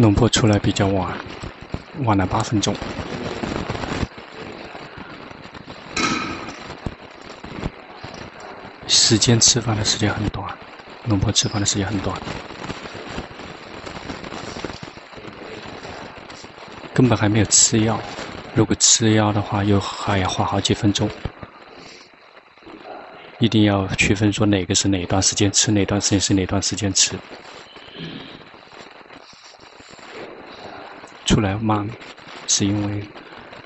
[0.00, 1.14] 龙婆出来比较晚，
[2.04, 2.74] 晚了八分钟。
[8.86, 10.48] 时间吃饭的时间很短，
[11.04, 12.18] 龙婆吃饭的时间很短，
[16.94, 18.00] 根本还没有吃药。
[18.54, 21.10] 如果吃药的话，又还要花好几分钟。
[23.38, 27.18] 一定要区分说哪个是哪段时间吃，哪段时间是哪段时间吃。
[31.40, 31.88] 出来慢，
[32.48, 33.02] 是因为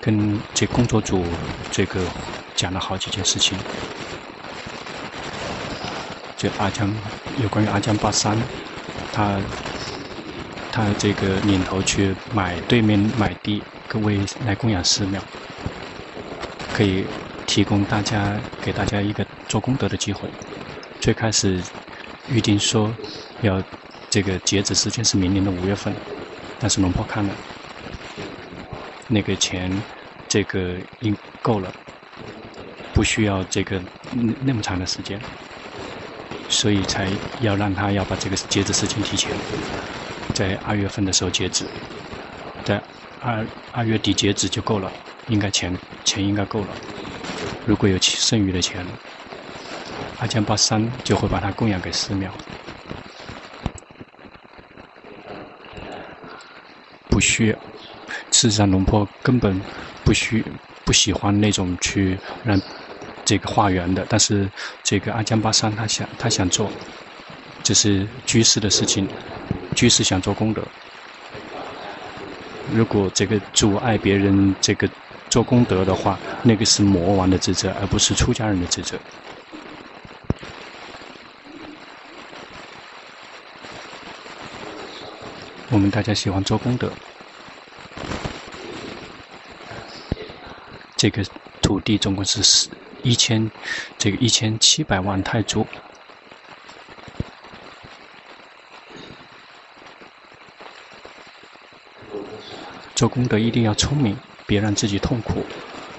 [0.01, 1.25] 跟这工作组
[1.73, 2.09] 这个
[2.55, 3.59] 讲了好几件事情。
[6.37, 6.89] 就阿江
[7.43, 8.39] 有关于阿江巴山，
[9.11, 9.43] 他
[10.71, 15.21] 他这个领头去买对面买地，各位来供养寺庙，
[16.73, 17.05] 可以
[17.47, 20.31] 提供大家给大家一个做功德的机会。
[21.01, 21.61] 最开始
[22.29, 22.95] 预定说
[23.43, 23.61] 要
[24.11, 25.93] 这个截止时间是明年的五月份，
[26.61, 27.35] 但是龙婆看了
[29.07, 29.71] 那个钱，
[30.29, 31.73] 这个应够了，
[32.93, 33.83] 不需要这个
[34.45, 35.21] 那么长的时间。
[36.49, 37.09] 所以才
[37.41, 39.35] 要让他要把这个截止时间提前，
[40.35, 41.65] 在二月份的时候截止，
[42.65, 42.77] 在
[43.19, 44.93] 二二月底截止就够了，
[45.27, 46.77] 应该钱钱应该够了。
[47.67, 48.87] 如果有剩余的钱，
[50.19, 52.31] 阿江巴山就会把它供养给寺庙。
[57.09, 57.74] 不需要，
[58.45, 59.59] 事实上龙婆根本
[60.05, 60.45] 不需
[60.85, 62.61] 不喜欢那种去让。
[63.25, 64.47] 这个化缘的，但是
[64.83, 66.71] 这个阿江巴山他想他想做，
[67.63, 69.09] 这是居士的事情，
[69.75, 70.63] 居士想做功德。
[72.75, 74.87] 如果这个阻碍别人这个
[75.31, 78.99] 做功德的话，那个是魔王的职责，而不是出家人的职责。
[85.71, 86.93] 我们大家喜欢做功德，
[91.05, 91.23] 这个
[91.61, 92.71] 土地总共是十。
[93.03, 93.51] 一千，
[93.99, 95.67] 这个一千七百万泰铢，
[102.95, 105.45] 做功德一定要聪明，别让自己痛苦，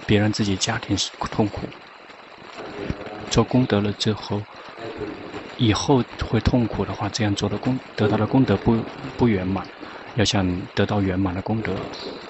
[0.07, 0.97] 别让自己家庭
[1.30, 1.59] 痛苦。
[3.30, 4.41] 做功德了之后，
[5.57, 8.84] 以后会痛苦的话，这样做的功得到的功德不
[9.16, 9.68] 不圆满。
[10.16, 11.75] 要想得到圆满的功德，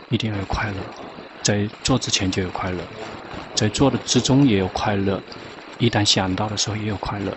[0.09, 1.04] 一定要有快乐，
[1.45, 2.83] 在做之前就有快乐。
[3.53, 5.21] 在做的之中也有快乐，
[5.77, 7.31] 一旦想到的时候也有快乐。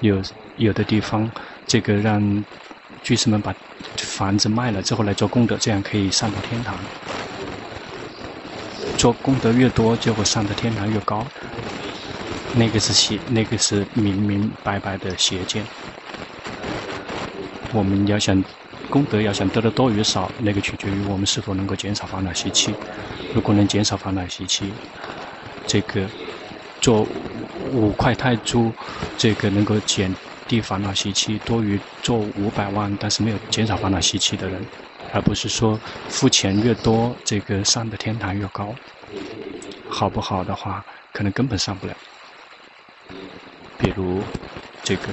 [0.00, 0.22] 有
[0.56, 1.30] 有的地方，
[1.66, 2.42] 这个让
[3.02, 3.54] 居士们把
[3.98, 6.74] 房子卖了之后来做功德，这样可以上到天堂。
[8.96, 11.22] 做功德越多，就会上的天堂越高。
[12.54, 15.62] 那个是邪，那个是明明白白的邪见。
[17.74, 18.42] 我们要想。
[18.90, 22.74] 功德要想得的多与少，那个取决于我们是否能够减少烦恼习气。
[23.32, 24.72] 如果能减少烦恼习气，
[25.64, 26.08] 这个
[26.80, 27.02] 做
[27.72, 28.72] 五块泰铢，
[29.16, 30.14] 这个能够减
[30.48, 34.60] 低烦恼习气，多于做五百万但是没有减少烦恼习气的人，
[35.12, 35.78] 而不是说
[36.08, 38.74] 付钱越多，这个上的天堂越高。
[39.88, 41.94] 好不好的话，可能根本上不了。
[43.78, 44.20] 比如
[44.82, 45.04] 这个。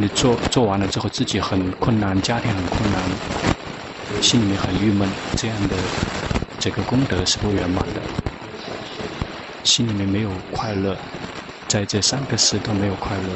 [0.00, 3.02] 你做做完了之后，自己很困难，家庭很困难，
[4.22, 5.74] 心里面很郁闷，这样的
[6.60, 8.00] 这个功德是不圆满的。
[9.64, 10.96] 心里面没有快乐，
[11.66, 13.34] 在这三个事都没有快乐，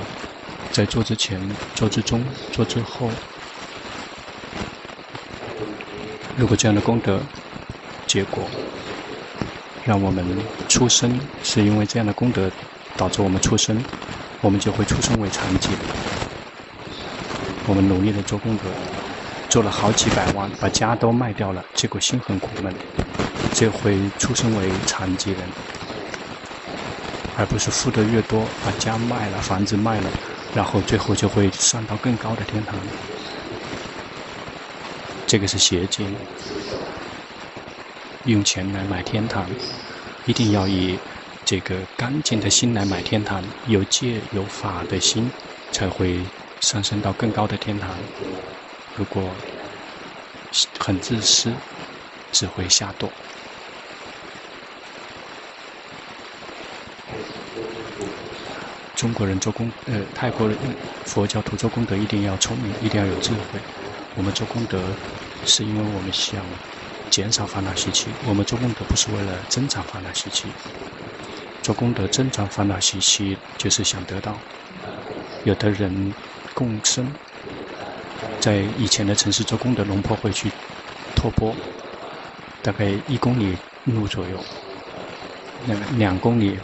[0.70, 1.40] 在做之前、
[1.74, 3.10] 做之中、做之后，
[6.36, 7.20] 如果这样的功德
[8.06, 8.44] 结果
[9.84, 10.24] 让我们
[10.68, 12.48] 出生，是因为这样的功德
[12.96, 13.84] 导致我们出生，
[14.40, 15.68] 我们就会出生为残疾。
[17.66, 18.64] 我们努力的做功德，
[19.48, 22.74] 做了好几百万，把家都卖掉了，结果心很苦闷，
[23.54, 25.40] 这回出生为残疾人，
[27.36, 30.10] 而不是富得越多，把家卖了，房子卖了，
[30.54, 32.76] 然后最后就会上到更高的天堂。
[35.26, 36.06] 这个是邪见，
[38.24, 39.46] 用钱来买天堂，
[40.26, 40.98] 一定要以
[41.44, 45.30] 这个干净的心来买天堂，有戒有法的心
[45.70, 46.18] 才会。
[46.62, 47.90] 上升到更高的天堂。
[48.96, 49.22] 如果
[50.78, 51.52] 很自私，
[52.30, 53.08] 只会下堕。
[58.94, 60.56] 中国人做功，呃，泰国人
[61.04, 63.60] 佛教徒做功德一定要聪明，一定要有智慧。
[64.14, 64.78] 我们做功德
[65.44, 66.44] 是因为我们想
[67.10, 70.52] 减少烦恼习气，我们做功德不是为了增长烦恼习气。
[71.60, 74.32] 做功德增长烦恼习气，就是想得到。
[75.44, 76.14] 有的人。
[76.62, 77.04] 共生。
[78.38, 80.48] 在以前的城市做功德，龙婆会去
[81.16, 81.52] 托钵，
[82.62, 84.38] 大概一公里路左右，
[85.66, 86.56] 两两公里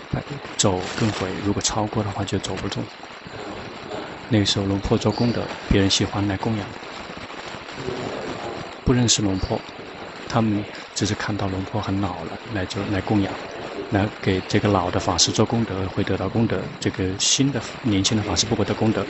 [0.56, 2.82] 走更回，如果超过的话就走不动。
[4.28, 6.66] 那时候龙婆做功德，别人喜欢来供养，
[8.84, 9.60] 不认识龙婆，
[10.28, 10.64] 他们
[10.94, 13.32] 只是看到龙婆很老了，来就来供养。
[13.90, 19.06] 来给这个老的法师做功德，会得到功德；这个新的年轻的法师不会得功德。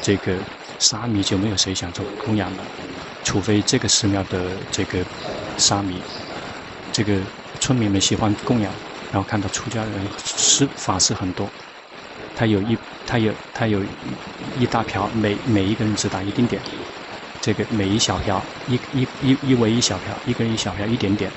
[0.00, 0.38] 这个
[0.78, 2.64] 沙弥就没有谁想做供养了，
[3.22, 4.38] 除非这个寺庙的
[4.70, 5.04] 这个
[5.58, 6.02] 沙弥，
[6.90, 7.20] 这个
[7.60, 8.72] 村民们喜欢供养，
[9.10, 11.46] 然后看到出家人师法师很多，
[12.34, 13.84] 他有一他有他有
[14.56, 16.62] 一大瓢，每每一个人只打一丁点，
[17.38, 21.30] 这个每一小瓢一一一一为一小瓢，一个人一小瓢一点点。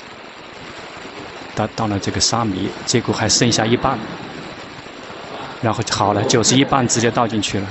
[1.56, 3.98] 到到了这个沙弥，结果还剩下一半，
[5.62, 7.68] 然后好了，九十一半直接倒进去了，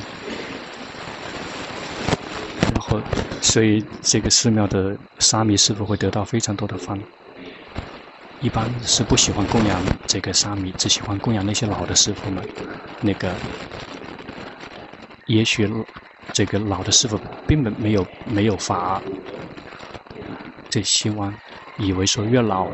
[2.73, 3.01] 然后
[3.43, 6.99] 所以这个寺庙的沙弥师傅会得到非常多的饭。
[8.41, 12.43] 一般是不喜欢供养这个沙弥，只喜欢供养那些老的师傅们。
[13.01, 13.33] 那个
[15.27, 15.71] 也许
[16.33, 19.01] 这个老的师傅并没没有没有法，
[20.69, 21.33] 这希望
[21.79, 22.67] 以为说越老。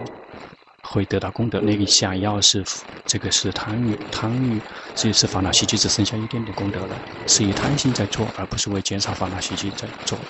[0.90, 1.60] 会得到功德。
[1.60, 2.64] 那个想要是
[3.06, 4.62] 这个是贪欲，贪欲
[4.94, 10.28] 这是烦恼习气，只剩下一点点功德了，是以贪心在做，而不是为减少烦恼习气在做。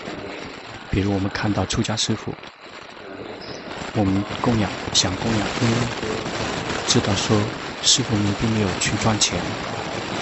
[0.91, 2.39] 比如我们看到出家师父，
[3.93, 5.91] 我们供养想供养，因为
[6.85, 9.57] 知道说师父们并没有去赚钱，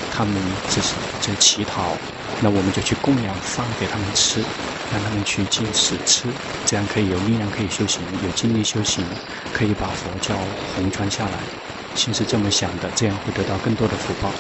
[0.09, 2.01] 他们只是在乞讨，
[2.37, 4.47] 那我们就去供养饭给他们吃。
[4.91, 6.35] 让他们去进食吃，
[6.65, 9.07] 这样可以有力量，可以修行，有精力修行，
[9.53, 11.47] 可以把佛教弘传下来。
[11.93, 14.35] 心是这么想的，这样会得到更多的福报，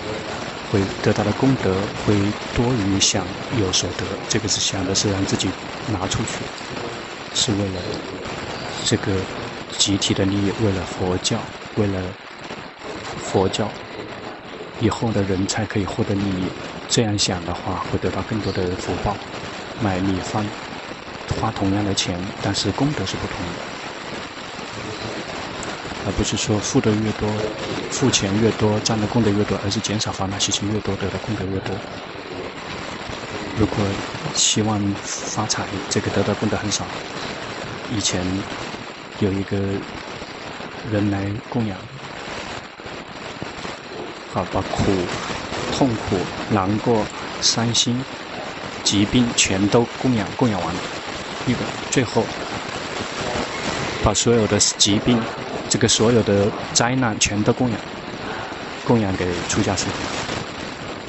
[0.62, 4.18] 会得到的功德会多于想有所得。
[4.26, 5.52] 这个是想的是让自己
[5.84, 6.46] 拿出去，
[7.34, 7.84] 是为了
[8.86, 9.22] 这个
[9.76, 12.14] 集体的利益，为了佛教，为了
[13.18, 13.70] 佛教
[14.78, 16.50] 以后的人才可以获得利益。
[16.88, 19.16] 这样想的话，会得到更多的福报。
[19.76, 20.50] 买米饭，
[21.28, 23.60] 花同样的钱，但是功德是不同的，
[26.02, 27.44] 而不是说付的越多，
[27.90, 31.78] 付钱越多，占的功德越多，而是减少烦恼习气越多，得到功德越多。
[33.54, 33.94] 如果
[34.34, 36.90] 希望发财，这个得到功德很少。
[37.86, 38.26] 以前
[39.18, 39.78] 有一个
[40.82, 41.78] 人来供养，
[44.26, 45.08] 好，把苦、
[45.78, 47.06] 痛苦、难过、
[47.40, 48.04] 伤心。
[48.82, 50.80] 疾病全都供养供养完了，
[51.44, 52.24] 一个最后
[54.02, 55.20] 把所有的疾病，
[55.68, 57.78] 这个所有的灾难全都供养，
[58.82, 60.02] 供养给出家师父。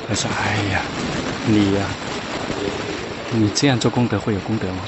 [0.07, 0.83] 他说：“哎呀，
[1.47, 1.87] 你呀，
[3.31, 4.83] 你这样做功德会有功德吗？”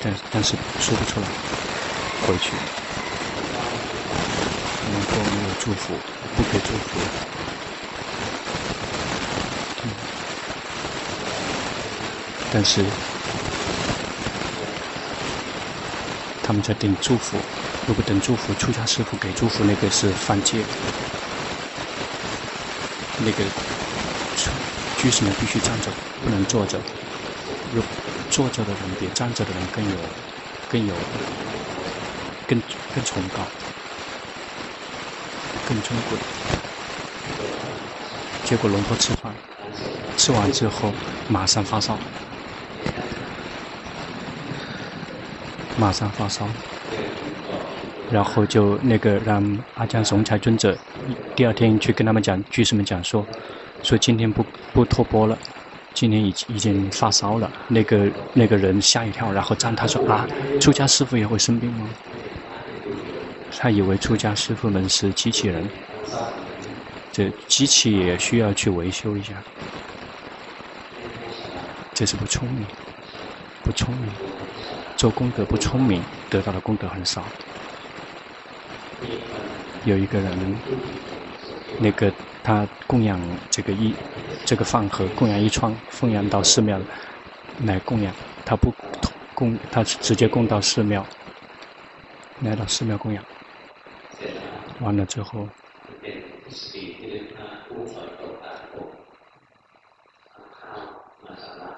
[0.00, 1.26] 但但是说不出来，
[2.26, 2.52] 回去，
[4.92, 5.98] 能够没有祝福，
[6.48, 7.00] 给祝福。
[12.48, 12.86] 但是
[16.42, 17.44] 他们在等祝福，
[17.84, 20.64] 如果等祝福，出家师父给祝福，那个是犯戒。
[23.18, 23.50] 那个
[24.94, 25.92] 居士们必须站着，
[26.22, 26.82] 不能坐着。
[27.70, 27.84] 如
[28.30, 30.08] 坐着的人比站着的人更有、
[30.68, 30.96] 更有、
[32.46, 33.46] 更更崇高、
[35.66, 36.18] 更尊贵。
[38.44, 39.34] 结果龙婆吃饭，
[40.16, 40.94] 吃完之后
[41.28, 41.98] 马上发烧。
[45.78, 46.48] 马上发烧，
[48.08, 49.44] 然后就那个让
[49.74, 50.74] 阿江雄才尊者
[51.34, 53.26] 第二天去跟他们讲，居士们讲说，
[53.82, 54.42] 说今天不
[54.72, 55.38] 不托钵了，
[55.92, 57.52] 今天已已经发烧了。
[57.68, 60.26] 那个那个人吓一跳，然后赞他说啊，
[60.58, 61.90] 出家师父也会生病吗？
[63.66, 65.68] 他以为出家师父们是机器人，
[67.10, 69.34] 这机器也需要去维修一下，
[71.92, 72.64] 这是不聪明，
[73.64, 74.08] 不聪明。
[74.96, 77.24] 做功德不聪明，得到的功德很少。
[79.84, 80.56] 有一个人，
[81.80, 82.12] 那个
[82.44, 83.20] 他供养
[83.50, 83.92] 这个一
[84.44, 86.80] 这个饭盒，供养一串，奉养到寺庙
[87.64, 88.72] 来供养，他不
[89.34, 91.04] 供，他直接供到寺庙，
[92.42, 93.20] 来到寺庙供养。
[94.80, 95.48] 完了之后，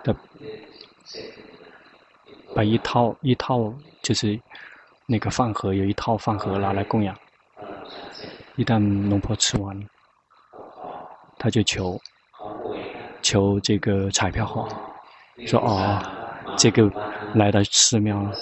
[0.04, 0.14] 他。
[2.54, 4.40] 把一套一套就是
[5.06, 7.16] 那个饭盒，有一套饭盒拿来供养。
[8.56, 9.88] 一旦龙婆吃完，
[11.38, 12.00] 他就求
[13.22, 14.68] 求这个彩票号，
[15.46, 16.02] 说哦，
[16.56, 16.90] 这个
[17.34, 18.32] 来到寺庙了，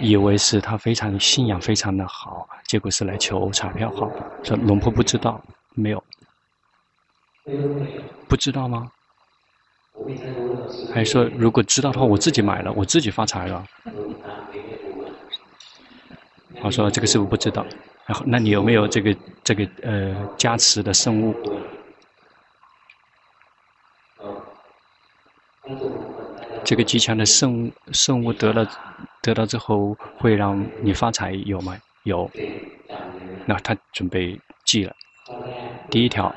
[0.00, 4.10] 以为是他非常信仰非常的好，结果是来求彩票号。
[4.42, 5.40] 说龙婆不知道，
[5.74, 6.02] 没有，
[8.28, 8.90] 不知道吗？
[10.92, 13.64] 还说如果知道的话，我自己买了，我自己发财了。
[16.62, 17.64] 我说这个师父不知道，
[18.06, 21.34] 然后那你有没有这个这个呃加持的圣物？
[26.64, 28.66] 这个吉祥的圣物圣物得了
[29.22, 31.76] 得到之后会让你发财有吗？
[32.04, 32.30] 有。
[33.46, 34.94] 那他准备记了。
[35.90, 36.34] 第一条，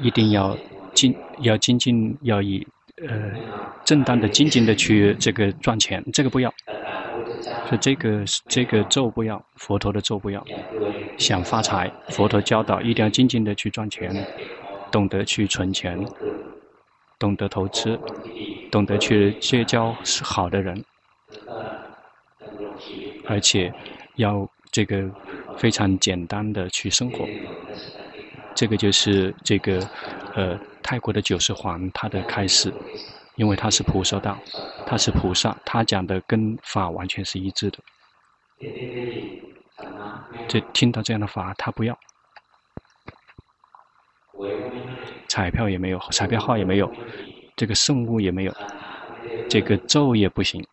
[0.00, 0.56] 一定要
[0.94, 2.66] 精要精进要以
[3.06, 3.32] 呃
[3.84, 6.52] 正当的精进的去这个赚钱，这个不要。
[7.68, 10.42] 说这个这个咒不要，佛陀的咒不要。
[11.18, 14.26] 想发财，佛陀教导一定要精进的去赚钱，
[14.90, 16.02] 懂得去存钱。
[17.18, 17.98] 懂得投资，
[18.70, 20.84] 懂得去结交是好的人，
[23.26, 23.72] 而且
[24.16, 25.10] 要这个
[25.56, 27.26] 非常简单的去生活。
[28.54, 29.88] 这个就是这个
[30.34, 32.72] 呃泰国的九世皇他的开始，
[33.36, 34.36] 因为他是菩萨道，
[34.86, 37.78] 他是菩萨，他讲的跟法完全是一致的。
[40.48, 41.96] 这听到这样的法，他不要。
[45.28, 46.90] 彩票也没有，彩票号也没有，
[47.54, 48.54] 这个圣物也没有，
[49.48, 50.64] 这个咒也不行。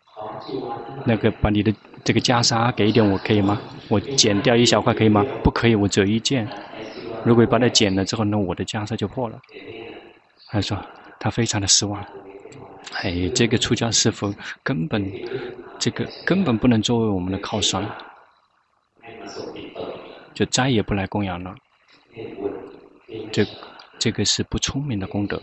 [1.05, 3.61] 那个把你的这个袈裟给一点我可以吗？
[3.89, 5.25] 我剪掉一小块可以吗？
[5.43, 6.47] 不可以，我只有一件。
[7.23, 9.39] 如果把它剪了之后，那我的袈裟就破了。
[10.47, 10.77] 他说
[11.19, 12.03] 他非常的失望。
[13.01, 14.33] 哎，这个出家师父
[14.63, 15.11] 根本
[15.77, 17.85] 这个根本不能作为我们的靠山，
[20.33, 21.53] 就再也不来供养了。
[23.31, 23.45] 这。
[23.97, 25.41] 这个是不聪明的功德，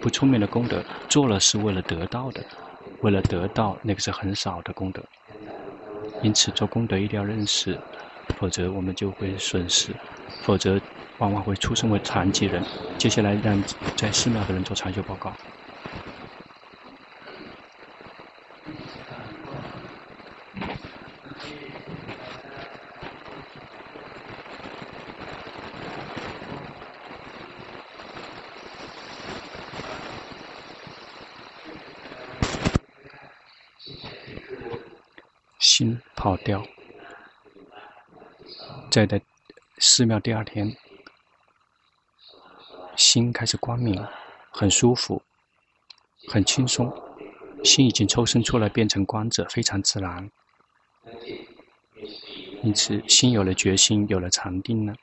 [0.00, 2.46] 不聪明的功德做了是为了得到的，
[3.00, 5.08] 为了得到那个是很少的功德。
[6.20, 7.82] 因此做功德一定要认识，
[8.36, 9.98] 否则我们就会损失，
[10.40, 10.80] 否则
[11.16, 12.64] 往往会出生为残疾人。
[12.98, 13.62] 接下来让
[13.96, 15.38] 在寺庙的人做长修报告。
[35.74, 36.62] 心跑掉，
[38.90, 39.22] 在的
[39.78, 40.76] 寺庙第二天，
[42.94, 44.06] 心开始光明，
[44.50, 45.22] 很舒服，
[46.28, 46.92] 很轻松，
[47.64, 50.30] 心已经抽身出来变成光者，非常自然。
[52.62, 54.94] 因此，心有了决心，有了禅定了，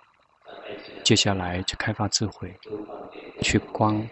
[1.03, 2.59] 接下来就开发智慧。
[3.41, 4.07] 去观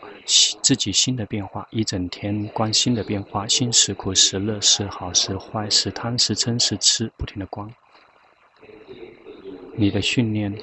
[0.61, 7.65] 自己心的变化，一整天观心的变化，心是苦是乐是好是坏是贪是嗔是痴，不停的观。
[9.77, 10.53] 你的训练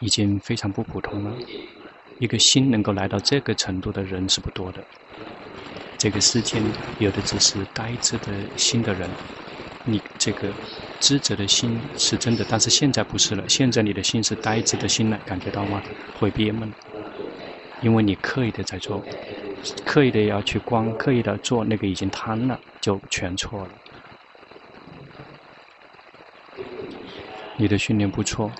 [0.00, 1.38] 已经非常不普通了，
[2.18, 4.82] 一个心能够来到这个程度的人是不多的。
[5.96, 6.60] 这个世间
[6.98, 9.08] 有的只是呆滞的心的人，
[9.84, 10.52] 你这个
[10.98, 15.80] 智者的心是真的，但是现在不是了，现在你的心是呆滞的心了，感觉到吗？
[16.18, 16.68] 会憋闷。
[17.82, 19.02] 因为你刻意的在做，
[19.84, 23.72] 刻意的要去观，刻意的做那个已经贪了，就全错了。
[27.56, 28.50] 你的训练不错，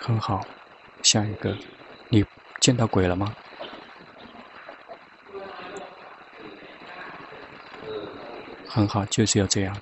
[0.00, 0.44] 很好。
[1.02, 1.56] 下一个，
[2.08, 2.24] 你
[2.60, 3.32] 见到鬼了吗？
[8.76, 9.74] 很好，就是要这样。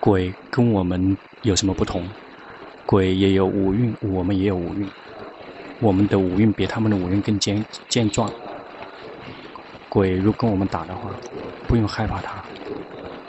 [0.00, 2.06] 鬼跟我们有什么不同？
[2.84, 4.86] 鬼也有五蕴，我们也有五蕴。
[5.80, 8.30] 我们的五蕴比他们的五蕴更坚健壮。
[9.88, 11.08] 鬼如果跟我们打的话，
[11.66, 12.44] 不用害怕他，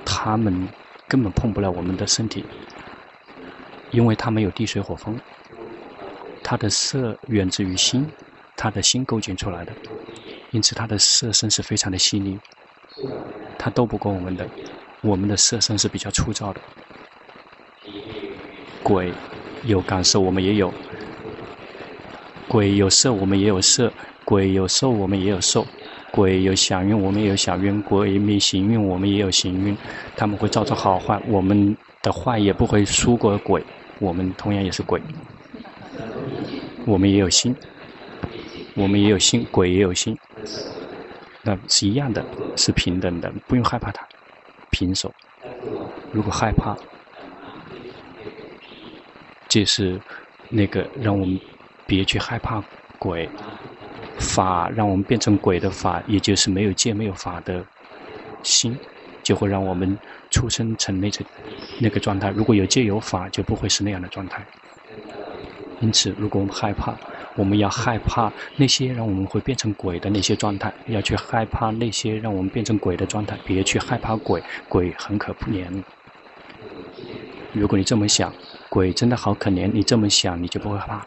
[0.04, 0.68] 他们
[1.08, 2.44] 根本碰不了我们的身体，
[3.92, 5.18] 因为他没有地水火风。
[6.44, 8.06] 他的色源自于心，
[8.58, 9.72] 他的心构建出来的，
[10.52, 12.38] 因此他的色身是非常的细腻。
[13.60, 14.48] 他斗不过我们的，
[15.01, 16.62] 我们的色身是比较粗糙的。
[18.82, 19.12] 鬼
[19.66, 20.70] 有感受，我们也有；
[22.48, 23.89] 鬼有色，我们也有色；
[24.24, 25.62] 鬼有受，我们也有受；
[26.10, 29.78] 鬼有想蕴，我们也有想蕴；鬼没行运，我们也有行运。
[30.16, 33.62] 他们会造成好坏，我们的坏也不会输过鬼。
[34.00, 35.01] 我们同样也是鬼，
[36.86, 37.54] 我们也有心，
[38.75, 40.18] 我们也有心，鬼也有心。
[41.41, 44.05] 那是一样的，是平等的，不用害怕它，
[44.69, 45.13] 平手。
[46.12, 46.75] 如果害怕，
[49.48, 50.01] 这是
[50.50, 51.39] 那个让我们
[51.86, 52.63] 别去害怕
[52.98, 53.31] 鬼
[54.17, 57.65] 法，让我们变成鬼的法，也就是没有戒没有法的
[58.43, 58.77] 心，
[59.24, 59.98] 就会让我们
[60.31, 61.25] 出生成那个
[61.77, 62.29] 那个状态。
[62.29, 64.46] 如果有戒有法，就不会是那样的状态。
[65.80, 66.94] 因此，如果我们害怕，
[67.36, 75.84] 我们要害怕那些让我们会变成鬼的那些状态，要去害怕那些让我们变成鬼的状态，别去害怕鬼，鬼很可怜。
[77.54, 78.34] 如果你这么想，
[78.70, 81.06] 鬼真的好可怜，你这么想，你就不会怕。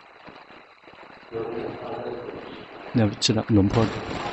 [2.94, 3.86] 那知道龙婆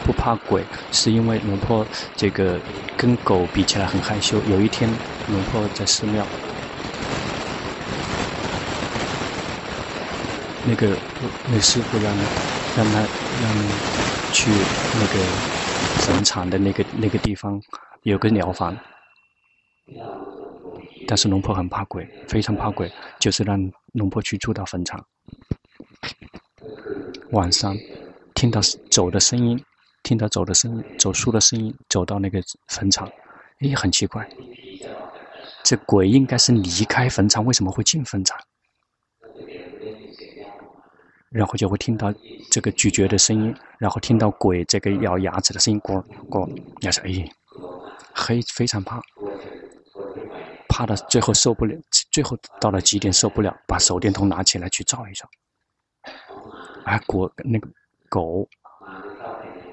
[0.03, 2.61] 不怕鬼，是因为龙婆这个
[2.97, 4.41] 跟狗比起来很害羞。
[4.45, 4.89] 有一天，
[5.27, 6.25] 龙婆在寺庙。
[10.63, 10.99] 那个
[11.45, 12.17] 那师傅让
[12.75, 13.07] 让他
[13.39, 13.55] 让
[14.31, 15.19] 去那个
[15.95, 17.61] 坟场的那个那个地方
[18.03, 18.77] 有个寮房，
[21.07, 23.59] 但是龙婆很怕鬼，非常怕鬼，就是让
[23.93, 25.03] 龙婆去住到坟场。
[27.31, 27.75] 晚上
[28.33, 29.63] 听到走的声音，
[30.03, 33.09] 听到走的声音，走树的声音，走到那个坟场，
[33.61, 34.27] 诶，很奇怪，
[35.63, 38.37] 这鬼应该是离开坟场，为什么会进坟场？
[41.31, 42.13] 然后就会听到
[42.49, 46.49] 这个咀嚼的声音，然后听到鬼这个咬牙齿的声音，咕咕，
[46.81, 47.31] 也是哎，
[48.15, 48.99] 非非常怕，
[50.67, 51.75] 怕到最后受不了，
[52.11, 55.29] 最后到了极点受不了，把手电筒拿起来去照一照。
[56.85, 57.69] 哎，果那个
[58.09, 58.47] 狗，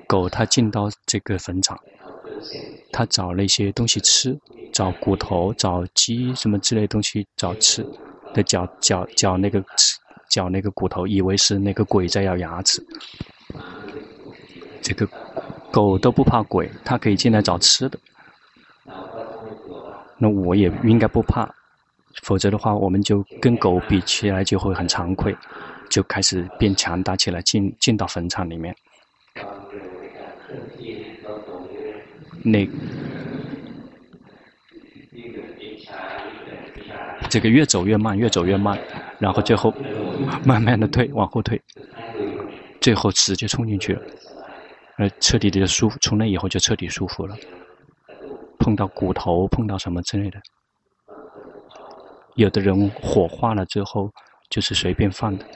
[0.07, 1.79] 狗它进到这个坟场，
[2.93, 4.39] 它找那些东西吃，
[4.73, 7.83] 找骨头，找鸡什么之类的东西找吃，
[8.35, 9.96] 的脚脚脚那个吃
[10.29, 12.85] 嚼那个骨头，以为是那个鬼在咬牙齿。
[14.83, 15.09] 这个
[15.73, 17.99] 狗都不怕鬼，它可以进来找吃的。
[20.19, 21.47] 那我也应该不怕，
[22.23, 25.37] 否则的话，我们就跟狗比起来就会很惭愧，
[25.91, 28.75] 就开始变强大起来，进进到坟场里面。
[32.43, 32.67] 那
[37.29, 38.79] 这个越走越慢，越走越慢，
[39.19, 39.73] 然后最后。
[40.45, 41.61] 慢慢的退，往后退，
[42.81, 44.03] 最后直接冲进去了，
[44.97, 45.99] 呃，彻底的舒服。
[46.01, 47.37] 从那以后就彻底舒服了。
[48.59, 50.41] 碰到骨头，碰到什么之类的，
[52.35, 54.11] 有的人火化了之后
[54.49, 55.47] 就是随便放的，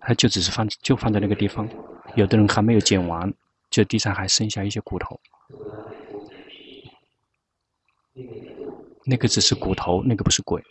[0.00, 1.66] 他就只是放，就放在那个地方。
[2.14, 3.32] 有的人还没有捡完，
[3.70, 5.18] 就地上还剩下一些骨头。
[9.06, 10.62] 那个只是骨头，那个不是鬼。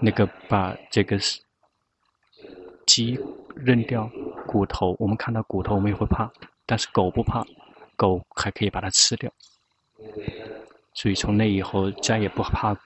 [0.00, 1.18] 那个把这个
[2.86, 3.18] 鸡
[3.54, 4.10] 扔掉
[4.46, 6.30] 骨头，我们看到骨头我们也会怕，
[6.64, 7.44] 但是狗不怕，
[7.96, 9.32] 狗还可以把它吃掉。
[10.94, 12.76] 所以从那以后再也不怕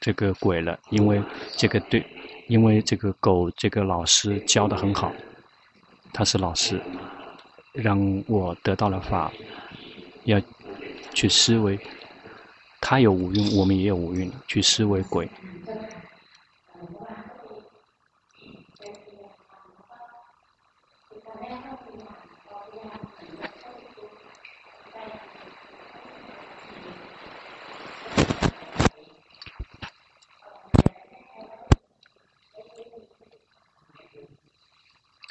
[0.00, 1.22] 这个鬼了，因为
[1.56, 2.04] 这个对，
[2.48, 5.12] 因为这个狗这个老师教得很好，
[6.12, 6.80] 他是老师，
[7.72, 9.32] 让我得到了法，
[10.24, 10.40] 要
[11.12, 11.78] 去思维，
[12.80, 15.28] 他有五蕴，我们也有五蕴，去思维鬼。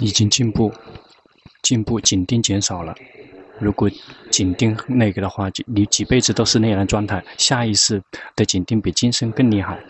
[0.04, 0.70] 已经进步，
[1.62, 2.94] 进步，紧盯减少了。
[3.58, 3.90] 如果
[4.30, 7.24] 紧盯那个的话，你几辈子都是那样的状态。
[7.38, 8.04] 下一世
[8.36, 9.82] 的紧盯比今生更厉害。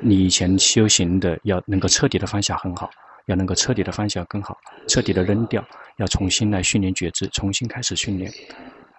[0.00, 2.88] 你以前修行的要能够彻底的放下很好，
[3.26, 5.66] 要能够彻底的放下更好，彻底的扔掉，
[5.96, 8.32] 要重新来训练觉知，重新开始训练，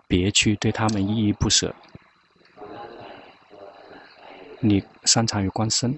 [0.10, 1.74] 别去对他们依依不舍。
[4.60, 5.98] 你擅长于观身，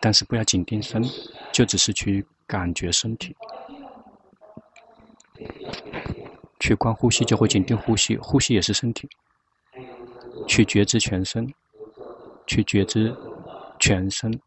[0.00, 1.02] 但是不要紧盯身，
[1.52, 2.24] 就只是去。
[2.46, 3.34] 感觉身体，
[6.60, 9.08] 去观呼吸就会紧盯呼吸，呼吸也是身体。
[10.46, 11.52] 去觉知全身，
[12.46, 13.16] 去觉知
[13.78, 14.40] 全身。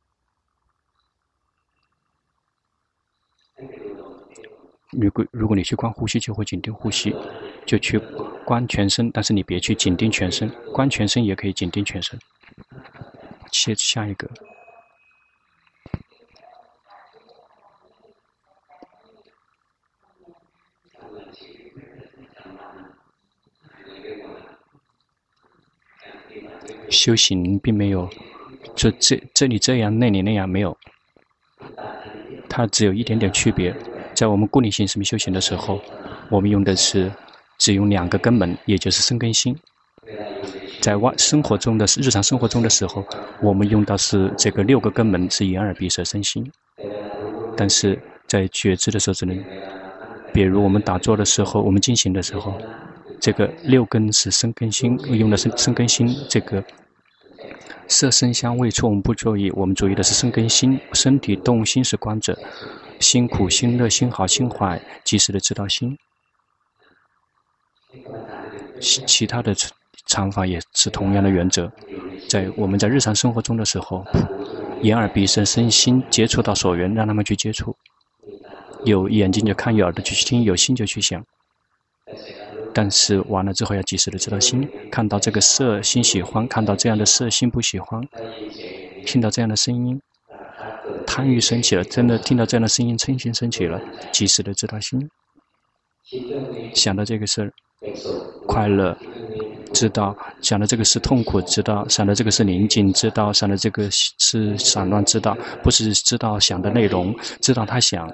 [4.92, 7.16] 如果如果你去观呼吸，就会紧盯呼吸，
[7.66, 7.98] 就去
[8.46, 9.12] 观全身。
[9.12, 12.20] 但是你别去紧盯全身，观全身也可以紧盯全身。
[13.52, 14.30] 切下一个。
[26.98, 28.10] 修行并没有，
[28.76, 30.76] 这这这里这样，那里那样没有，
[32.50, 33.76] 它只有一点点区别。
[34.16, 35.80] 在我们固定性什么修行的时候，
[36.32, 37.12] 我们用的是
[37.60, 39.56] 只用两个根本，也就是身根心。
[40.82, 43.06] 在外生活中的日常生活中的时候，
[43.42, 46.52] 我们用的是这个六个根本是眼耳鼻舌身心。
[47.56, 49.44] 但是在觉知的时候，只能，
[50.34, 52.54] 比如我们打坐的时候，我们进行的时候，
[53.20, 56.08] 这个六根是身根心，用的是身根心。
[56.30, 56.64] 这个
[57.88, 62.38] 色声香味触我们不注意，我们注意的是身跟心，身体动心是观者，
[63.00, 65.98] 心苦心乐心好心坏，及时的知道心。
[68.80, 69.56] 其其他的。
[70.10, 71.70] 禅法也是同样的原则，
[72.30, 74.06] 在我们在日常生活中的时候，
[74.82, 77.76] 眼耳鼻舌身心接触到所缘，让他们去接触，
[78.86, 81.22] 有眼睛就看，有耳朵就去听，有心就去想。
[82.78, 88.00] 但是完了之后要及时的知道心，看到这个色心喜欢，看到这样的色心不喜欢，
[89.04, 90.00] 听到这样的声音，
[91.08, 95.10] 贪欲升起了，真的听到这样的声音嗔心升起了，及时的知道心，
[96.76, 97.52] 想到这个事儿，
[98.46, 98.96] 快乐。
[99.74, 108.10] 知道想的这个是痛苦，知道想的这个是宁静，知道想的这个是散乱，知道不是知道想的内容，知道他想，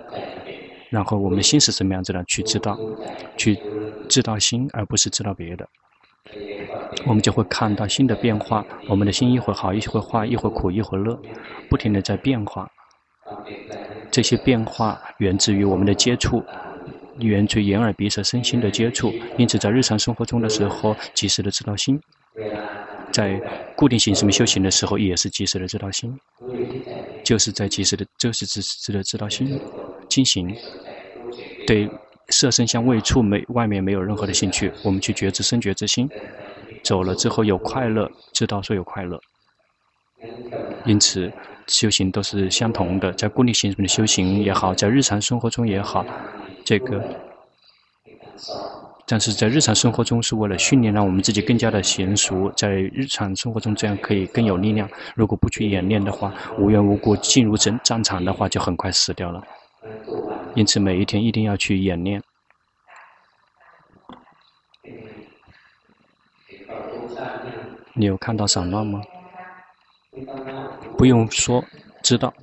[0.94, 2.78] 然后我们的心是什么样子的，去知道，
[3.36, 3.58] 去
[4.08, 5.68] 知道心，而不是知道别的，
[7.04, 11.20] 我们就会看到心的变化，我们的心一会好，一会坏，一会苦，一会乐，
[11.68, 12.70] 不停的在变化，
[14.12, 16.44] 这些变化源自于我们的接触。
[17.20, 21.98] 源于眼耳鼻舌身心的接触，因此在日常生活中的时候，及时的知道心；
[23.12, 23.42] 在
[23.76, 26.16] 固定性什么修行的时候，也是及时的知道心，
[27.24, 29.60] 就是在及时的，就是及时的知道心。
[30.14, 30.56] 进行
[31.66, 31.90] 对
[32.30, 36.08] 色身香味触没外面没有任何的兴趣，我们去觉知生觉之心，
[36.84, 39.20] 走了之后有快乐，知道说有快乐。
[40.86, 41.32] 因此
[41.68, 46.06] 修行都是相同的，在固定性的修行也好，在日常生活中也好。
[46.64, 47.04] 这个，
[49.06, 54.90] 但是在日常生活中是为了训练，让我们自己更加的娴熟，在日常生活中这样可以更有力量。
[55.16, 59.44] 如果不去演练的话，无缘无故进入战战场的话，就很快死掉了。
[60.56, 62.22] 因此每一天一定要去演练。
[67.96, 69.02] 你有看到散乱吗？
[70.98, 71.64] 不用说，
[72.02, 72.34] 知道。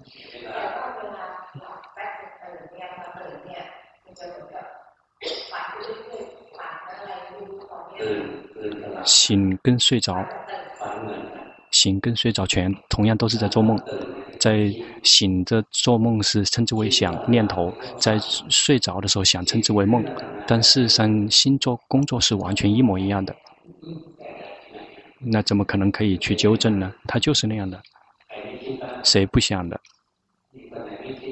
[9.04, 10.24] 醒跟睡着，
[11.70, 13.78] 醒跟睡着全同样都是在做梦，
[14.40, 14.74] 在
[15.04, 20.02] 醒着做梦是称之为想念头，在睡着的时候想称之为梦，
[20.46, 23.36] 但事实上心做工作是完全一模一样的，
[25.18, 26.92] 那怎么可能可以去纠正呢？
[27.06, 27.80] 它就是那样的，
[29.04, 29.78] 谁不想的？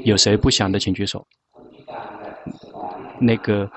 [0.05, 1.27] 有谁不想的，请举手。
[3.19, 3.69] 那个。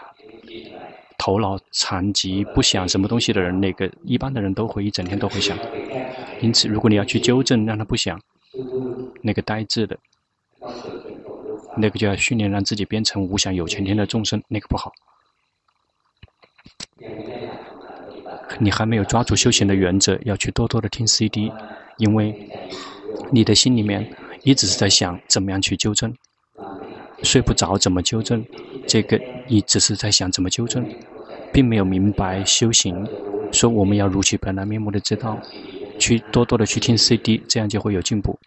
[1.23, 5.55] 头脑残疾、不想什么东西的人，那个一般的人都会一整天都会想。
[6.41, 8.19] 因此，如果你要去纠正，让他不想，
[9.21, 9.97] 那个呆滞的，
[11.77, 14.91] 那个就要训练让自己变成无想有前天的众生，那个不好。
[18.59, 21.51] 你还没有抓住修行的原则，要去多多的听 CD，
[21.97, 22.49] 因为
[23.31, 26.13] 你的心里面一直是在想怎么样去纠正，
[27.23, 28.45] 睡不着怎么纠正，
[28.87, 30.85] 这个你只是在想怎么纠正。
[31.53, 33.05] 并没有明白修行，
[33.51, 35.37] 说我们要如其本来面目的知道，
[35.99, 38.39] 去多多的去听 CD，这样就会有进步。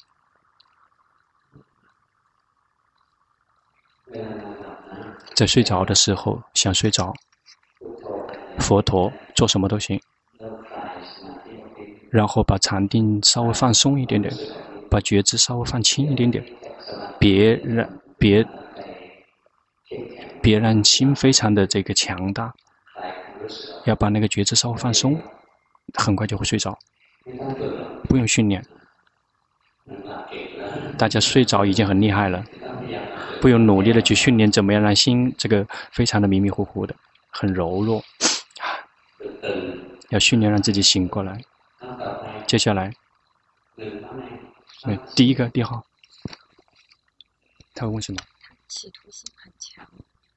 [5.35, 7.13] 在睡着的时候想睡着，
[8.59, 10.01] 佛陀做什么都行，
[12.11, 14.33] 然后把禅定稍微放松一点点，
[14.91, 16.45] 把觉知稍微放轻一点点，
[17.19, 18.47] 别让别
[20.41, 22.53] 别让心非常的这个强大。
[23.85, 25.21] 要把那个觉知稍微放松，
[25.95, 26.79] 很快就会睡着，
[28.09, 28.65] 不用训练。
[30.97, 32.43] 大家睡着已经很厉害了，
[33.41, 36.95] 不用努力的去训练，怎么样让心这个非常的迷迷糊糊的，
[37.29, 38.03] 很柔弱。
[40.11, 41.41] 要训练让自己醒过来。
[42.47, 42.93] 接下来，
[45.15, 45.85] 第一个第一号，
[47.75, 48.19] 他会问什么？
[48.69, 49.87] 企图心很强。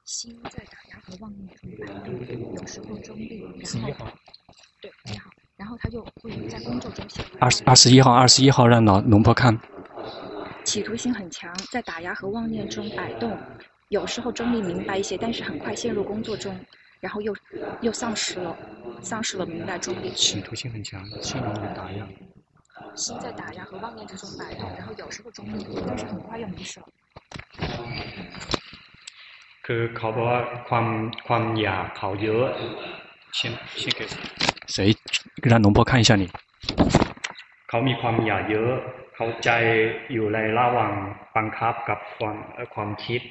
[0.04, 4.06] 心在打压和妄念中摆动，有时候中立，然后
[4.80, 7.22] 对你好，然后他就会在工作中写。
[7.38, 9.60] 二十二十一号，二十一号让老农婆看。
[10.67, 13.37] 企图心很强，在打压和妄念中摆动，
[13.89, 16.57] 有时候中立明白一些，但是很快陷入工作中，
[16.99, 17.35] 然后又
[17.81, 18.55] 又丧失了，
[19.01, 20.11] 丧失了明白中立。
[20.13, 22.07] 企图心很强，心容易打压。
[22.95, 26.87] 心在打压和妄念之中摆动，然后有时候中立，但是很快又没事了。
[29.65, 30.85] คือเขาบอกว่าความ
[31.27, 32.45] ความอยากเขาเยอะ
[33.37, 33.39] 先
[33.81, 34.01] 先给
[34.67, 34.77] 谁
[35.41, 36.29] 让龙婆看一下你
[37.69, 38.71] เขามีความอยากเยอะ
[39.15, 39.49] เขาใจ
[40.13, 40.93] อยู่ในระหว่าง
[41.35, 42.35] บังคับกับความ
[42.73, 43.21] ความคิด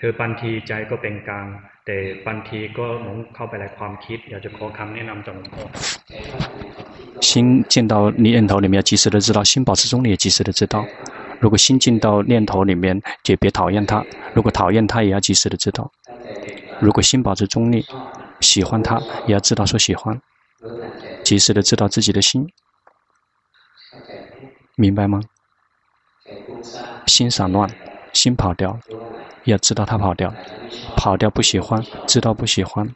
[0.00, 1.46] คือบางทีใจก็เป็นกลาง
[1.86, 5.64] แต่บางทีก็หลงเข้าไปในความคิดอยากจะขอคำแนะนำจากหลวงพ่อ
[7.20, 10.86] 心见到念头里面，要及时的知道；心保持中立，也及时的知道。
[11.38, 14.02] 如果心进到念头里面，就别讨厌它；
[14.34, 15.90] 如果讨厌它，也要及时的知道。
[16.80, 17.84] 如果心保持中立，
[18.40, 20.18] 喜欢它，也要知道说喜欢，
[21.22, 22.48] 及时的知道自己的心，
[24.75, 25.21] 明白吗？
[27.07, 27.69] 心散乱，
[28.13, 28.77] 心跑掉，
[29.45, 30.33] 要知道它跑掉，
[30.95, 32.89] 跑掉不喜欢，知道不喜欢，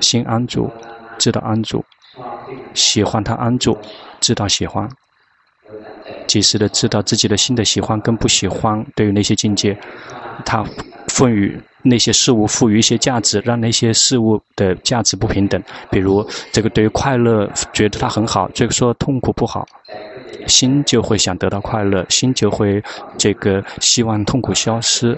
[0.00, 0.70] 心安住，
[1.18, 1.84] 知道安住。
[2.74, 3.78] 喜欢他安住，
[4.20, 4.88] 知道喜欢，
[6.26, 8.84] 及时的知道自己的心的喜欢跟不喜欢。
[8.96, 9.78] 对于那些境界，
[10.44, 10.64] 他
[11.08, 15.62] 赋予那些事物赋予一些价值，让那些事物的价值不平等。
[15.90, 19.66] 比如这个对于快乐觉得它很好，这个说痛苦不好，
[20.46, 22.82] 心就会想得到快乐，心就会
[23.18, 25.16] 这个希望痛苦消失，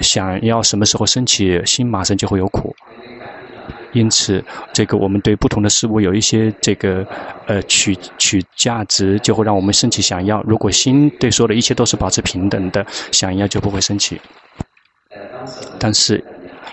[0.00, 2.74] 想要什么时候升起，心马上就会有苦。
[3.92, 7.06] 因此，这个我们对不同的事物有一些这个
[7.46, 10.42] 呃取取价值，就会让我们升起想要。
[10.42, 14.20] 如果心对所有的一切都是保持平等的，想要就不会升起。
[15.78, 16.24] 但是，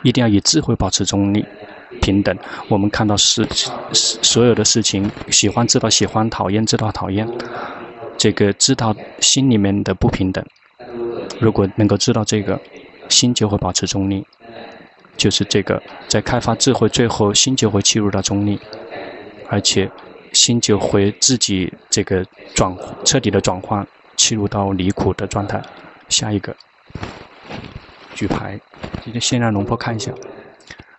[0.02, 1.46] 一定要以智慧保持中立、
[2.02, 2.36] 平等。
[2.68, 3.48] 我们看到事
[3.94, 7.26] 所有的事情，喜欢知道喜欢，讨厌知道讨厌，
[8.18, 10.44] 这个知道心里面的不平等。
[11.40, 12.60] 如果能够知道这个，
[13.08, 14.26] 心就会保持中立。
[15.18, 18.60] 就是这个，在开发智慧，最后心就会进入到中立，
[19.50, 19.92] 而且
[20.34, 23.86] 心就会自己这个转彻底的转换，
[24.16, 25.62] 进入到离苦的状态。
[26.10, 26.56] 下一个，
[28.16, 28.60] 举牌，
[29.04, 30.12] 今天先让龙婆看一下。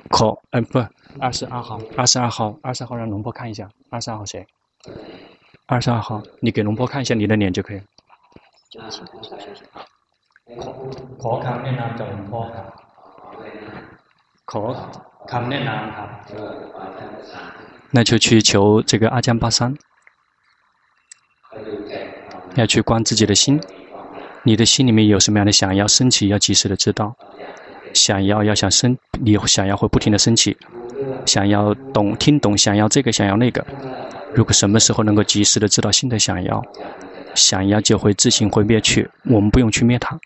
[0.09, 0.79] 可，嗯，不，
[1.21, 3.69] 二十二号，二十二号，二十二号让龙波看一下。
[3.91, 4.47] 二十二号谁？
[5.67, 7.81] 二十二号，你给龙波看一下你的脸就可以。
[8.71, 9.65] 就请他出去。
[11.19, 11.95] 可看面呢？
[11.97, 12.51] 叫龙婆。
[14.45, 14.75] 可，
[15.27, 15.71] 看面呢？
[17.91, 19.77] 那就去求这个阿江巴桑，
[22.57, 23.61] 要去观自己的心。
[24.45, 27.15] 你的心里面有什么样的想要升起，要及时的知道。
[27.95, 30.57] 想要要想升，你想要会不停的升起。
[31.27, 33.65] 想要懂听懂，想要这个想要那个。
[34.35, 36.63] 如果什么时候能够及时的知道新的想要，
[37.35, 40.19] 想要就会自行会灭去，我们不用去灭它。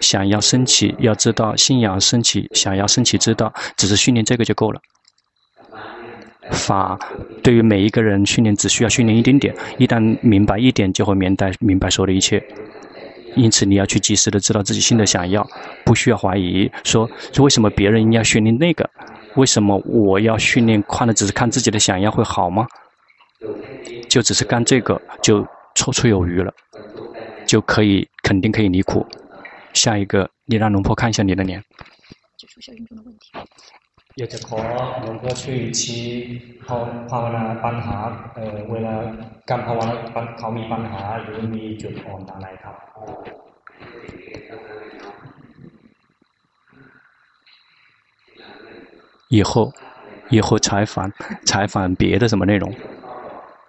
[0.00, 4.80] 想要升起，要知道信仰升起，想要升起，知道只是训练这个就够了。
[6.52, 6.98] 法
[7.42, 12.42] 对于每一个人训练只需要训练一点点，一旦明白一点，就会明白明白所有的一切。
[13.36, 15.46] 因此，你要去及时的知道自己心的想要，
[15.84, 17.08] 不需要怀疑，说
[17.40, 18.88] 为什么别人要训练那个，
[19.36, 22.66] 为什么我要训练看的只是看自己的想要会好吗？
[24.08, 25.42] 就只是干这个就
[25.74, 26.52] 绰绰有余了，
[27.46, 29.06] 就可以肯定可以离苦。
[29.74, 31.62] 下一个，你让龙婆看一下你的脸。
[32.36, 33.30] 解除效应中的问题。
[34.18, 34.56] 也就可
[35.06, 42.74] 龙婆去去好好那办哈，呃，为了干好完了办考米办哈，有米就哦拿来他。
[49.28, 49.72] 以后，
[50.30, 51.12] 以后采访
[51.46, 52.74] 采访别的什么内容，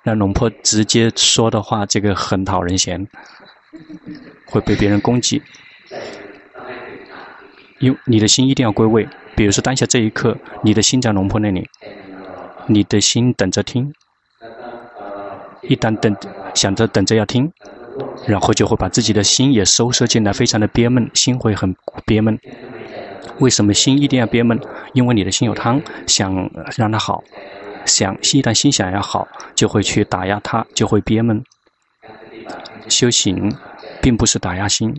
[0.01, 3.07] 让龙婆直接说的话，这个很讨人嫌，
[4.47, 5.43] 会被别人攻击。
[7.79, 11.67] 因你的心一定要归位，比如说当下这一刻，你的心在龙婆那里，
[12.67, 13.93] 你的心等着听，
[15.61, 16.15] 一旦等
[16.53, 17.51] 想着等着要听，
[18.27, 21.73] 然后就会把自己的心也收摄进来，非常的憋闷，心会很
[22.05, 22.37] 憋闷。
[23.39, 24.59] 为什么心一定要憋闷？
[24.93, 27.23] 因为你的心有贪，想让它好，
[27.85, 31.41] 想一旦心想要好，就会去打压它，就会憋闷。
[32.89, 33.55] 修行
[34.01, 34.93] 并不是打压心。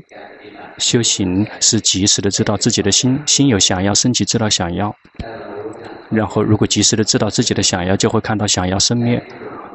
[0.80, 4.96] 修行是及时的知道自己的心，心有想要升起，知道想要。
[6.10, 9.22] 然后，如果及时的知道自己的想要，就会看到想要生灭。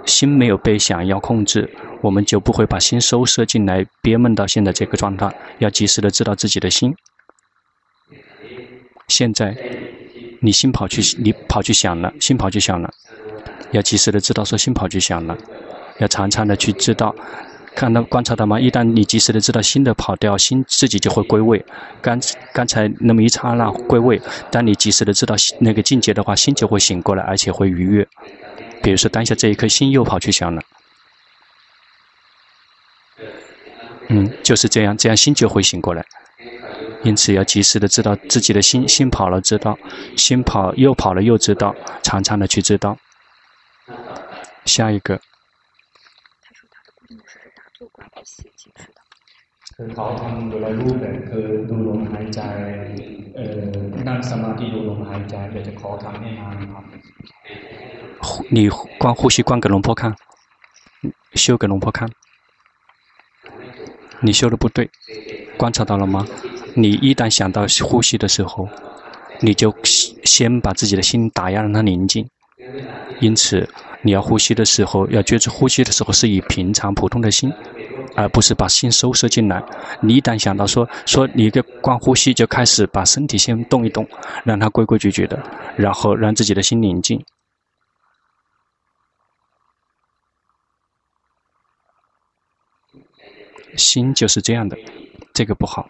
[0.06, 1.68] 心没有被想要控制，
[2.02, 5.34] 我们就不会把心收摄进来，憋闷到现在这个状态。
[5.60, 6.94] 要及时的知道自己的心。
[9.08, 9.56] 现在，
[10.42, 12.92] 你心跑去，你跑去想了，心跑去想了，
[13.72, 15.38] 要及时的知道说心跑去想了，
[16.00, 17.16] 要常常的去知道。
[17.76, 18.58] 看到观察到吗？
[18.58, 21.64] 一旦你及时的知道心的跑掉，心自己就会归位。
[22.02, 22.18] 刚
[22.54, 28.08] 刚才那么一刹那归位，当你及时的知道那个境界的话，心就会醒过来，而且会愉悦。
[28.82, 30.62] 比如说当下这一颗心又跑去想了，
[34.08, 36.06] 嗯，就是这样，这样心就会醒过来。
[37.04, 39.78] 因此要及时的知道自己的心，心跑了知道，
[40.16, 42.98] 心跑又跑了又知道，常常的去知道。
[44.64, 45.20] 下一个。
[47.75, 49.01] 他说他的固定模式是打坐观呼吸，其实的。
[49.75, 52.41] คือเขาทำโดยรูปแบบคือดูลมหายใจ
[53.37, 53.77] เอ่อ
[54.09, 56.85] นั่งสมาธิดูลมหายใจอยากจะขอทำให้นานครับ
[58.57, 60.15] 你观呼吸观给龙婆看，
[61.35, 62.11] 修给龙婆看。
[64.21, 64.91] 你修的不对，
[65.57, 66.27] 观察到了吗？
[66.75, 68.69] 你一旦想到呼吸的时候，
[69.41, 69.75] 你就
[70.25, 72.29] 先把自己的心打压，让它宁静。
[73.20, 73.68] 因此，
[74.02, 77.52] 你要呼吸的时候，要觉知呼吸的时候是以平常普通的心，
[78.16, 79.64] 而不是把心收摄进来。
[80.02, 84.08] 你一旦想到说说你一个观呼吸，就开始把身体先动一动，
[84.44, 85.42] 让它规规矩矩的，
[85.78, 87.24] 然后让自己的心宁静。
[93.78, 94.78] 心就是这样的，
[95.34, 95.88] 这个不好。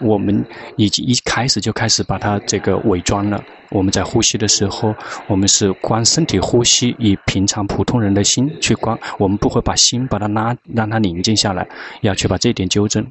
[0.00, 0.44] 我们
[0.76, 3.42] 已经一开始就开始把它这个伪装了。
[3.70, 4.94] 我们在呼吸的时候，
[5.28, 8.98] 我们是观身体呼吸，以平常普通人的心去观。
[9.18, 11.68] 我们不会把心把它拉，让它宁静下来，
[12.00, 13.06] 要去把这一点纠正。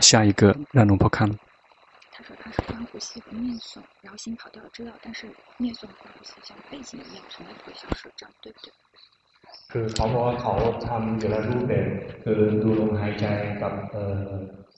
[0.00, 1.28] 下一个，让龙婆看。
[2.12, 8.72] 他说他是观呼吸和念诵，然后心跑掉了，知道，但是念诵和呼吸像背景一样，从来不会消失，这样对不对？
[9.72, 10.54] คือเขาบอกว่าเขา
[10.88, 11.88] ทำอยู่แล้วรูปแบบ
[12.24, 13.26] คือดูลมหายใจ
[13.62, 13.72] กับ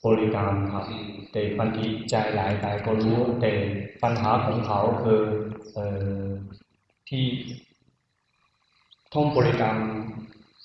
[0.03, 0.85] บริกรรมครับ
[1.31, 3.51] แต่บางทีใจหลไปก็รู้แต่
[4.03, 5.21] ปัญหาของเขาคือ
[5.73, 5.87] เอ่
[6.25, 6.27] อ
[7.09, 7.25] ที่
[9.13, 9.77] ท่องบริกรรม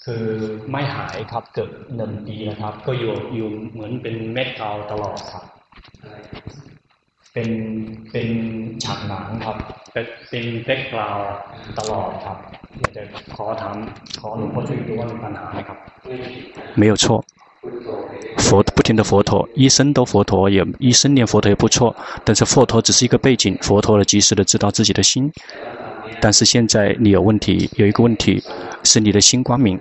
[0.04, 0.24] คือ
[0.70, 5.44] ไม่หายครับเกือบหนึ่งปีนะครับ ก็อยู่อยู่เหมือนเป็นเม็ดเกาตลอดครับ
[7.35, 7.49] เป็น
[8.11, 8.29] เป็น
[8.83, 9.57] ฉากหนังครับ
[9.93, 11.19] เป็นเป็นแบ็กกราว
[11.77, 12.37] ตลอดครับ
[12.79, 13.01] อยากจะ
[13.35, 13.75] ขอถาม
[14.21, 15.77] ขอหลวงพ่อช่วยดูว่ามีปัญหาไหมครับ
[16.81, 17.05] 没有错
[18.37, 25.31] 佛不停的佛陀医生都佛陀也医生念佛陀也不错但是佛陀只是一个背景佛陀的及时的知道自己的心
[26.19, 28.43] 但是现在你有问题有一个问题
[28.83, 29.79] 是你的心光明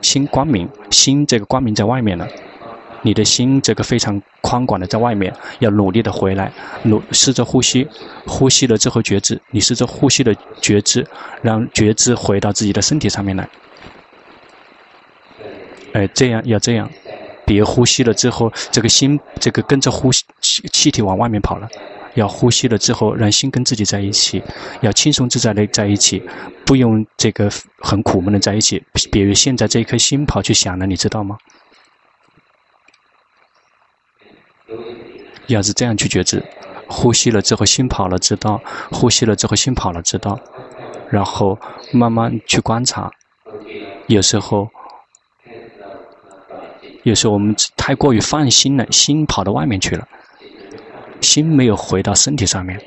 [0.00, 2.26] 心光明心这个光明在外面了
[3.01, 6.51] 你的心这个非常宽广的在外面，要努力的回来，
[6.83, 7.87] 努试着呼吸，
[8.25, 11.05] 呼吸了之后觉知，你试着呼吸的觉知，
[11.41, 13.47] 让觉知回到自己的身体上面来。
[15.93, 16.89] 哎，这样要这样，
[17.45, 21.67] 别呼吸了之后，这个心这个跟着呼吸气气体往外面跑了，
[22.15, 24.43] 要呼吸了之后，让心跟自己在一起，
[24.81, 26.21] 要轻松自在的在一起，
[26.65, 28.83] 不用这个很苦闷的在一起。
[29.11, 31.37] 比如现在这一颗心跑去想了，你知道吗？
[35.47, 36.43] 要是这样去觉知，
[36.87, 40.39] 呼吸了之后心跑了知道，呼吸了之后心跑了知道，
[41.09, 41.57] 然后
[41.91, 43.11] 慢慢去观察。
[44.07, 44.69] 有时候，
[47.03, 50.07] 有时候我们太过于放心了，心跑到外面去了，
[51.21, 52.79] 心没有回到身体上面。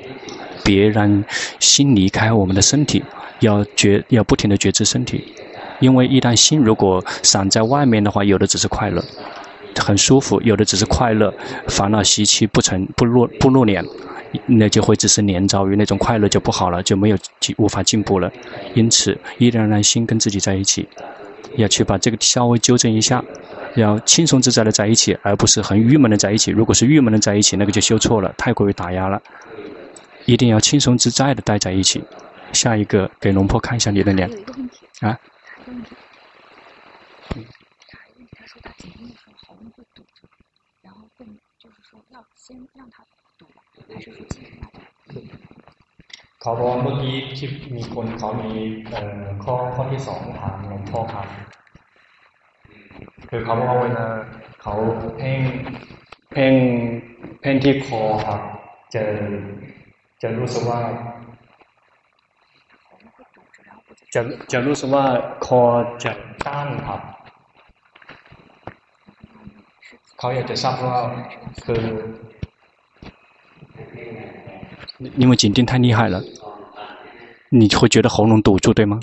[0.63, 1.23] 别让
[1.59, 3.03] 心离开我们的身体，
[3.39, 5.33] 要觉要不停的觉知身体，
[5.79, 9.03] 因为一旦心如果散在外面的话，有的只是快乐。
[9.75, 11.33] 很舒服，有的只是快乐，
[11.67, 13.85] 烦恼习气不成不露不露脸，
[14.45, 17.17] 那就会只是黏着于那种快乐就不好了，就没有
[17.57, 18.31] 无法进步了。
[18.73, 20.87] 因此，一定要让心跟自己在一起，
[21.55, 23.23] 要去把这个稍微纠正一下，
[23.75, 26.51] 要轻松自在的在一起，而不是很郁闷的在一起。
[26.51, 29.21] 如果是郁闷的在一起，那个就修错了，太过于打压了。
[30.25, 32.03] 一定要轻松自在的待在一起。
[32.53, 34.29] 下一个，给龙婆看一下你的脸。
[34.99, 35.17] 啊？
[42.44, 43.04] 先让他
[43.38, 43.46] 读，
[43.92, 44.78] 还是说继续让他
[45.12, 45.14] 读？
[46.40, 48.52] เขาบอกเมื่อกี้ที่มีคนเขามี
[48.90, 51.26] เอ่อข้อข้อที่สองถามหลวงพ่อครับ
[53.30, 54.06] คือเขาบอกว่าเวลา
[54.62, 54.74] เขา
[55.18, 55.40] เพ่ง
[56.32, 56.54] เพ่ง
[57.40, 58.40] เพ่งที่คอครับ
[58.94, 59.02] จะ
[60.22, 60.80] จะรู้สึกว่า
[64.14, 64.20] จะ
[64.52, 65.04] จะรู้สึกว่า
[65.46, 65.60] คอ
[66.04, 66.12] จะ
[66.46, 67.00] ต้านครับ
[70.20, 70.96] เขาอยากจะทราบว่า
[71.64, 71.80] คือ
[75.20, 76.24] 因为紧盯太厉害了，
[77.50, 78.98] 你会觉得喉咙堵住，对吗？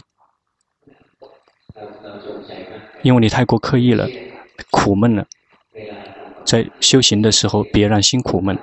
[3.04, 4.10] 因为你太过刻意了，
[4.72, 5.26] 苦闷了。
[6.43, 8.58] 在修行的时候，别让心苦闷，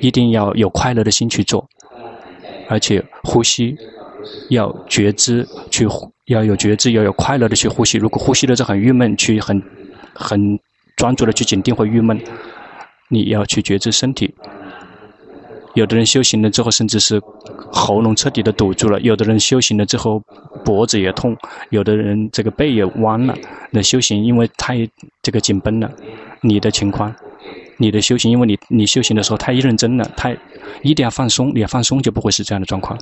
[0.00, 1.66] 一定要有快乐的心去做，
[2.68, 3.76] 而且呼吸
[4.50, 5.86] 要觉知，去
[6.26, 7.96] 要有觉知，要有快乐的去呼吸。
[7.98, 9.62] 如果呼吸的是很郁闷，去很
[10.14, 10.60] 很
[11.03, 12.17] 专注的去紧盯会郁闷，
[13.09, 14.33] 你要去觉知身体。
[15.73, 17.21] 有的人修行了之后，甚至是
[17.73, 20.21] 喉咙彻底的堵住了；有的人修行了之后，
[20.63, 21.35] 脖子也痛；
[21.71, 23.35] 有的人这个背也弯了。
[23.69, 24.89] 那修行因为太
[25.21, 25.91] 这个紧绷了，
[26.39, 27.13] 你的情况，
[27.75, 30.37] 你的修行，因为你你修行的时候太认真了，太
[30.83, 32.97] 一定要放松，你要放松就不会是这样的状况。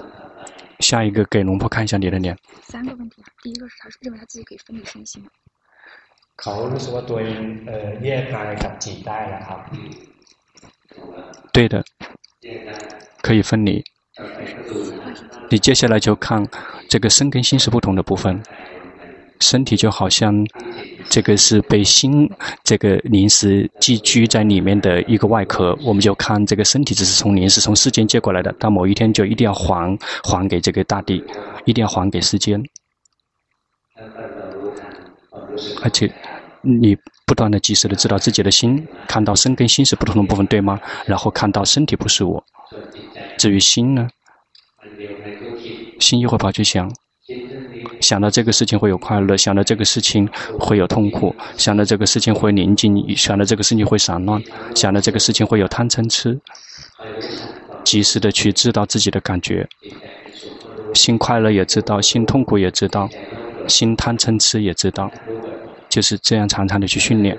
[0.80, 2.36] 下一个给龙婆看一下你的脸。
[2.64, 5.24] 三个问题啊，第一个是他认为他自己可以分离身心
[11.16, 11.24] 吗？
[11.54, 11.84] 对的，
[13.22, 13.84] 可以分离。
[15.50, 16.48] 你接下来就看
[16.90, 18.42] 这个身跟心是不同的部分，
[19.40, 20.46] 身体就好像
[21.10, 22.30] 这个是被心
[22.64, 31.24] 这个临时寄居在里面的一个外壳，我们就看这个身体只是从临时从世间借过来的，到某一天就一定要还还给这个大地，
[31.66, 32.62] 一定要还给世间，
[35.82, 36.12] 而且
[36.62, 40.80] 你不断的及时的知道自己的心，看到身跟心是不同的部分，对吗？
[41.06, 42.44] 然后看到身体不是我，
[43.38, 44.08] 至于心呢？
[46.00, 46.92] 心一会跑去想，
[48.00, 50.28] 想到这个事情会有快乐，想到这个事情
[50.60, 54.42] 会有痛苦，想到这个事情会宁静，想到这个事情会散乱，
[54.76, 56.40] 想到这个事情会有贪嗔痴，
[57.84, 59.68] 及时的去知道自己的感觉，
[60.94, 63.08] 心快乐也知道，心痛苦也知道，
[63.72, 65.10] 心贪嗔痴也知道，
[65.90, 67.38] 就是这样常常的去训练。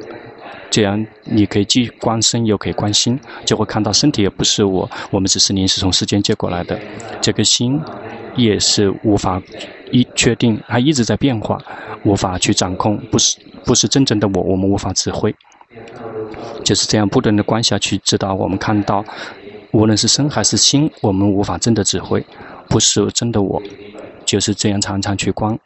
[0.70, 6.80] 这样，你可以既观身又可以观心，就会看到身体也不是我，我们只是临时从世间接过来的。
[7.20, 7.78] 这个心
[8.34, 9.40] 也是无法
[9.90, 11.58] 一确定，它一直在变化，
[12.04, 15.34] 无法去掌控，不是不是真正的我，我们无法指挥。
[16.64, 19.04] 就是这样不断的观下去，直到我们看到，
[19.72, 22.24] 无论是身还是心，我们无法真的指挥，
[22.68, 23.60] 不是真的我，
[24.24, 25.58] 就是这样常常去观。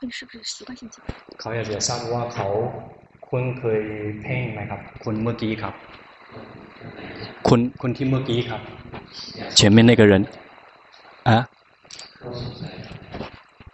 [0.00, 0.96] 问是不是习惯性记？
[3.32, 3.82] คุณเคย
[4.22, 5.74] เพ่งไหมครับคุณเมื่อกี้ครับ
[7.48, 8.60] คุณคุณที่เมื่อกี้ครับ
[9.58, 10.12] 前面那个人
[11.30, 11.30] 啊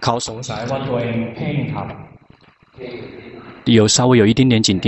[0.03, 1.87] เขาสงสัยว่าตัวเองเพ่งครับ
[3.77, 4.87] 有稍微有一点点紧盯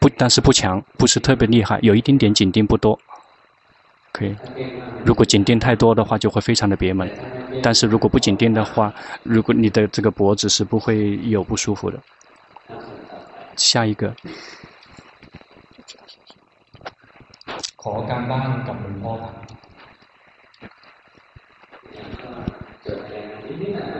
[0.00, 0.60] 不但是不强
[0.98, 2.98] 不是特别厉害有一点点紧盯不多
[4.12, 4.34] 可以
[5.06, 7.10] 如果紧盯太多的话就会非常的别门
[7.61, 8.93] 但是如果不紧盯的话
[9.23, 11.99] 如果你的这个脖子是不会有不舒服的
[13.55, 14.13] 下一个。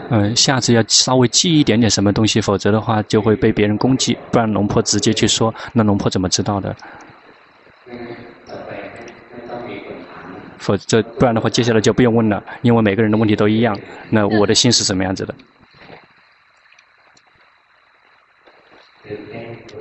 [0.09, 4.17] 嗯，下次要稍微记一点点什么东西，否则的话就会被别人攻击。
[4.31, 6.75] 不然龙婆直接去说，那龙婆怎么知道的？
[10.68, 13.74] 否则不然的话，接下来就不用问了，因为每个人的问题都一样。
[14.09, 15.34] 那我的心是什么样子的？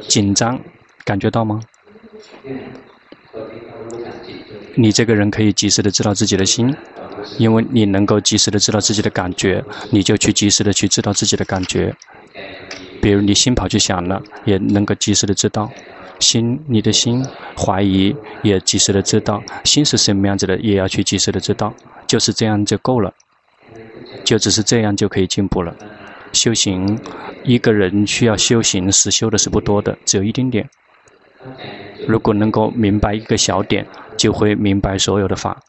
[0.07, 0.61] 紧张，
[1.05, 1.61] 感觉到吗？
[4.77, 6.73] 你这个人可以及时的知道自己的心，
[7.37, 11.93] 因为你能够及时的知道自己的感觉，你就去及时的去知道自己的感觉。
[13.03, 15.69] 比如你心跑去想了，也能够及时的知道。
[16.21, 17.25] 心，你的心
[17.57, 19.43] 怀疑，也及时的知道。
[19.65, 21.73] 心是什么样子的，也要去及时的知道。
[22.07, 23.13] 就是这样就够了，
[24.25, 25.75] 就只是这样就可以进步了。
[26.33, 26.99] 修行，
[27.45, 30.69] 一个人需要修行，时修的是不多的，只有一丁点。
[32.07, 33.87] 如果能够明白一个小点，
[34.17, 35.61] 就会明白所有的法。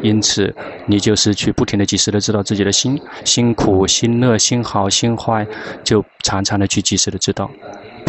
[0.00, 0.54] 因此，
[0.86, 5.46] 你就是去不停的、及时的知道自己的心，心苦、心乐、心好、心坏，
[5.82, 7.50] 就常常的去及时的知道。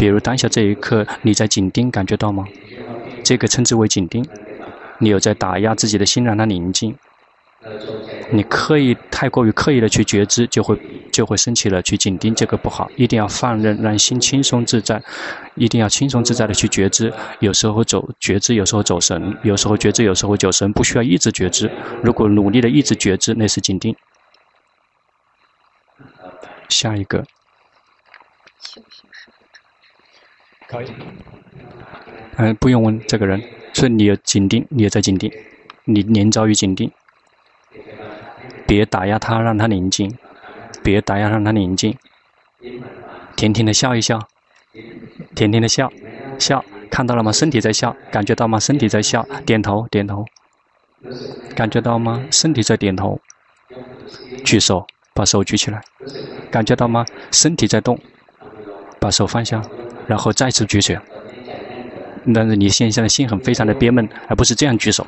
[0.00, 2.46] 比如当下这一刻，你在紧盯，感觉到吗？
[3.22, 4.26] 这个称之为紧盯。
[4.98, 6.96] 你有在打压自己的心，让它宁静。
[8.32, 10.80] 你刻意太过于刻意的去觉知，就会
[11.12, 11.82] 就会生气了。
[11.82, 15.02] 去紧盯这个不好，一定要放任，让心轻松自在。
[15.54, 17.12] 一定要轻松自在的去觉知。
[17.40, 21.70] 有时候走觉知，有时候走神，有时候觉知，有时候走神，不需要一直觉知。
[22.02, 23.94] 如果努力的一直觉知，那是紧盯。
[26.70, 27.22] 下一个。
[30.70, 30.86] 可以。
[32.36, 33.42] 嗯，不用问这个人，
[33.74, 35.30] 所以你有紧盯，你也在紧盯，
[35.84, 36.90] 你连遭于紧盯。
[38.66, 40.08] 别打压他，让他宁静；
[40.82, 41.98] 别打压，让他宁静。
[43.36, 44.28] 甜甜的笑一笑，
[45.34, 45.90] 甜甜的笑，
[46.38, 47.32] 笑，看到了吗？
[47.32, 48.60] 身体在笑，感觉到吗？
[48.60, 50.24] 身体在笑，点头，点头，
[51.56, 52.24] 感觉到吗？
[52.30, 53.20] 身体在点头，
[54.44, 55.82] 举手，把手举起来，
[56.50, 57.04] 感觉到吗？
[57.32, 57.98] 身体在动，
[59.00, 59.60] 把手放下，
[60.10, 60.98] 然后再次举起。
[62.34, 65.06] 但是你现在的心很非常的憋闷，而不是这样举手。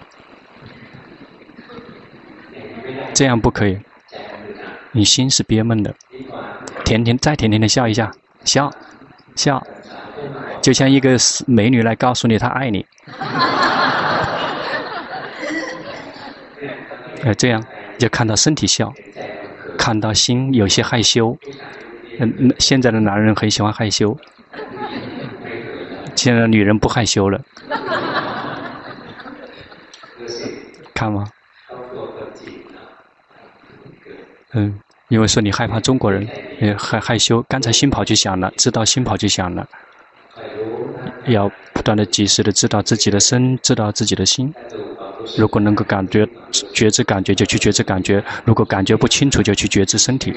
[3.12, 3.80] 这样不可以，
[4.92, 5.92] 你心是憋闷的。
[6.84, 8.12] 甜甜，再甜甜的笑一下，
[8.44, 8.72] 笑，
[9.34, 9.60] 笑，
[10.62, 12.86] 就像一个美女来告诉你她爱你。
[17.24, 17.62] 呃，这样
[17.98, 18.94] 就看到身体笑，
[19.76, 21.36] 看到心有些害羞。
[22.20, 24.16] 嗯，现在的男人很喜欢害羞。
[26.22, 27.40] 现在女人不害羞了，
[30.94, 31.26] 看吗？
[34.52, 37.44] 嗯，因为说你害怕中国人，也害害羞。
[37.48, 39.66] 刚才心跑去想了，知道心跑去想了，
[41.26, 44.54] 要不断的及时的知道自己的身，知道自己的心。
[45.36, 46.24] 如果能够感觉
[46.72, 50.32] 觉知感觉，就去觉知感觉；如果感觉不清楚，就去觉知身体。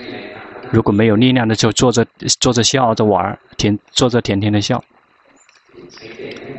[0.71, 2.03] 如果没有力量的，就坐着
[2.39, 4.83] 坐着笑着玩，甜坐着甜甜的笑。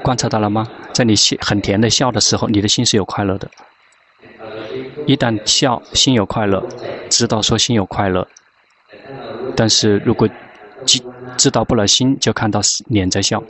[0.02, 0.68] 观察到了吗？
[0.92, 3.50] 在你笑很甜的笑的时候，你的心是有快乐的。
[5.06, 6.66] 一旦笑，心有快乐，
[7.08, 8.26] 知道说心有快乐。
[9.56, 10.28] 但是如果
[10.84, 11.02] 知
[11.36, 13.42] 知道不了心，就看到脸在笑，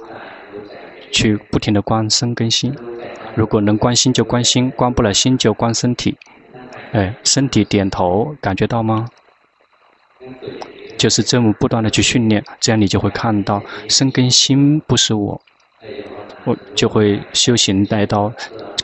[1.13, 2.75] 去不停的观身跟心。
[3.35, 6.17] 如果能观心就观心，观不了心就观身体。
[6.93, 9.09] 哎，身体点头，感觉到吗？
[10.97, 15.41] 就是这么不断的去训练，这样你就会看到身跟心不是我，
[16.44, 18.32] 我就会修行来到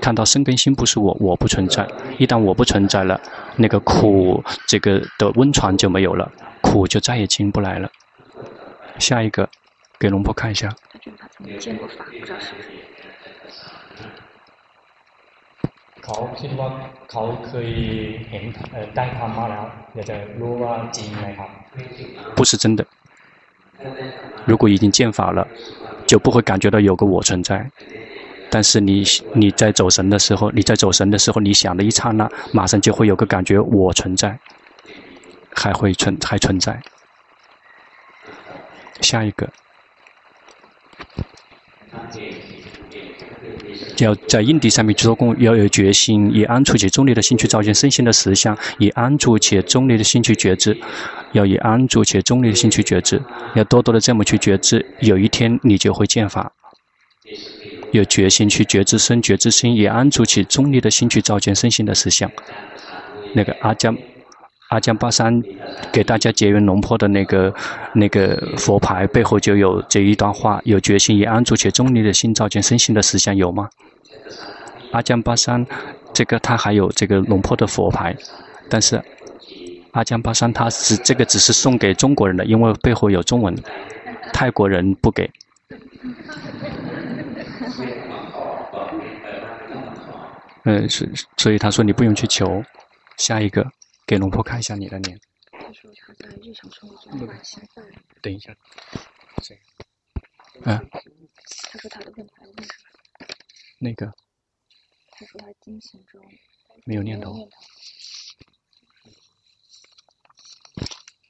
[0.02, 1.88] 看到身跟心不是我，我不存在。
[2.18, 3.20] 一旦我不存在了，
[3.56, 6.32] 那个苦这个的温床就没有了，
[6.62, 7.89] 苦就再也进不来了。
[9.00, 9.48] 下一个，
[10.00, 10.76] 给龙婆看一下。
[10.91, 12.70] 他觉得他曾经见过法，不知道是不是。
[16.02, 16.68] เขาคิดว่า
[17.12, 17.70] เขาเคย
[18.30, 18.43] เห็น
[18.95, 19.64] ได้ธรรมะแล้ว
[19.95, 21.50] อยากจะรู้ว่าจริงไหมครับ
[22.38, 22.86] 不是真的
[24.50, 25.39] 如果已经见法了
[26.13, 27.67] 就不会感觉到有个我存在。
[28.51, 29.03] 但是你
[29.35, 34.39] 你在走神的时候你在走神的时候你想的一刹那马上就会有个感觉我存在
[35.55, 36.79] 还会存还存在。
[39.01, 39.49] 下一个。
[43.99, 50.77] 要在因地上面做工，要有决心，以安住且中立的心去照见身心的实相，以安住且中立的心去觉知，
[51.33, 53.20] 要以安住且中立的心去觉知，
[53.55, 56.53] 要多多的这么去觉知，有一天你就会见法。
[57.91, 62.30] 有决心去觉知身，觉知心，以安住且中立的心去照见身心的实相。
[63.35, 63.97] 那个阿江
[64.68, 65.43] 阿江巴桑
[65.93, 67.55] 给大家结缘龙坡的那个
[67.95, 73.68] 那个佛牌背后就有这一段话：有决心以安住且中立的心照见身心的实相，有吗？
[74.93, 75.66] 阿江巴桑，
[76.14, 78.16] 这个他还有这个龙坡的佛牌，
[78.70, 79.03] 但是
[79.93, 83.55] 阿江巴山他只这个只是送给中国人的，因为背后有中文，
[84.32, 85.30] 泰国人不给。
[90.64, 92.62] 嗯， 是，所以他说你不用去求。
[93.18, 93.70] 下一个，
[94.07, 95.20] 给龙婆看一下你的脸。
[95.53, 97.84] 他说他在日常生活中很兴奋。
[98.22, 98.57] 等一下，
[99.43, 99.59] 谁？
[100.64, 100.88] 嗯。
[101.70, 103.26] 他说他的问题问什么？
[103.78, 104.07] 那个。
[105.11, 106.20] 他说他惊醒中
[106.84, 107.32] 没有念头。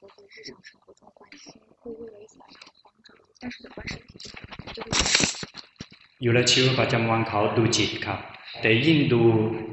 [0.01, 2.34] 我在日常生活中关心，会为了一些
[2.82, 3.08] 帮助，
[3.40, 4.18] 但是在观身体
[4.74, 4.88] 就会。
[6.22, 8.18] อยู่แล้วชีวิตประจำวันเขาดูจิตครับ
[8.60, 9.22] แต่ยิ่งดู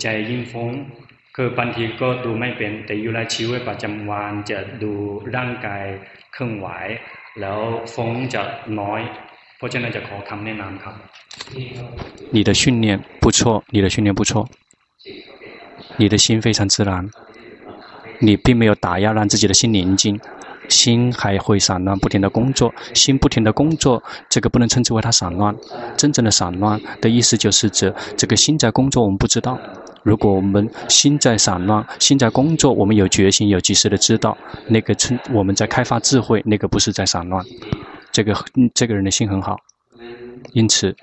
[0.02, 0.72] ใจยิ่งฟุ้ง
[1.36, 4.91] คือบางทีก็ดูไม่เป็นแต่อยู่แล้วชีวิตประจำวันจะดู
[5.36, 5.86] ร่างกาย
[6.34, 6.68] เคลื่อนไหว
[7.41, 7.60] แล้ว
[7.93, 8.41] ฟุ้งจะ
[8.80, 9.02] น้อย
[9.58, 10.96] เพราะฉะนั้นจะขอคำแนะนำครับ
[12.36, 12.86] 你的训练
[13.22, 14.48] 不错，你的训练不错，
[15.98, 17.10] 你的心非常自然，
[18.20, 20.20] 你并没有打压，让自己的心宁静，
[20.71, 25.55] 心还会散乱，不停的工作，心不停的工作，这个不能称之为它散乱，
[25.97, 29.59] 真正的散乱的意思就是指这个心在工作，我们不知道。
[30.03, 37.45] 如果我们心在散乱，心在工作，我们有决心，有及时的知道，那个称我们在开发智慧，那个不是在散乱，
[38.11, 38.35] 这个
[38.73, 39.59] 这个人的心很好，
[40.53, 40.97] 因此。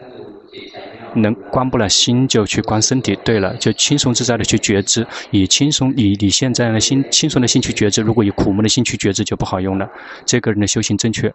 [1.16, 3.16] 能关不了心，就去关身体。
[3.18, 8.02] 对了，就轻松自在的去觉知，以轻松以你现在的心轻松的心去觉知。
[8.02, 9.90] 如果以苦闷的心去觉知，就不好用了。
[10.26, 11.34] 这个人的修行正确。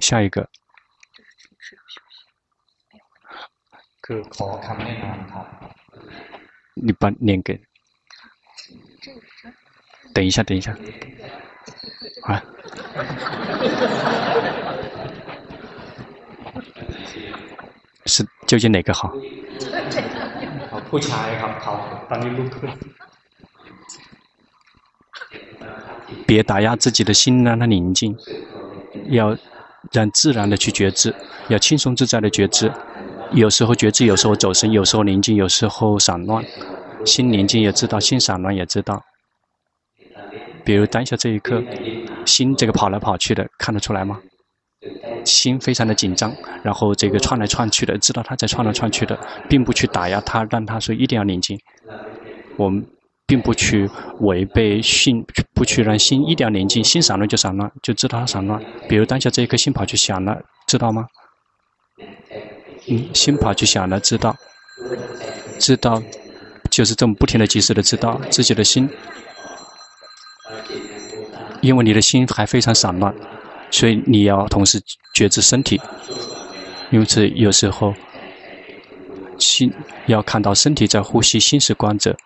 [0.00, 0.48] 下一个。
[6.74, 7.60] 你把脸给。
[10.14, 10.76] 等一下，等一下。
[12.22, 12.42] 啊。
[18.06, 19.12] 是究竟哪个好？
[26.26, 28.16] 别打压自己的心，让它宁静，
[29.08, 29.36] 要
[29.92, 31.14] 让自然的去觉知，
[31.48, 32.72] 要轻松自在的觉知。
[33.32, 36.44] 有时候觉知，有时候走神，有时候宁静，有时候散乱。
[37.04, 39.04] 心宁静也知道，心散乱也知道。
[40.64, 41.62] 比如当下这一刻，
[42.24, 44.20] 心这个跑来跑去的，看得出来吗？
[45.26, 49.18] 心非常的紧张，然后这个窜来窜去的，知道他在窜来窜去的，
[49.48, 51.58] 并不去打压他，让他说一定要宁静。
[52.56, 52.86] 我们
[53.26, 55.22] 并不去违背心，
[55.52, 58.62] 不去让心一定要宁静，心散乱就散乱，就知道他散乱。
[58.88, 61.04] 比如当下这一颗心跑去想了，知道吗？
[62.88, 64.36] 嗯，心跑去想了，知道，
[65.58, 66.00] 知道，
[66.70, 68.88] 就是这么不停的、及时的知道自己的心，
[71.60, 73.12] 因为你的心还非常散乱，
[73.70, 74.80] 所以你要同时
[75.14, 75.80] 觉知身体。
[76.90, 77.94] 因此，有时候
[79.38, 79.72] 心
[80.06, 82.16] 要看到身体在呼吸，心是观者。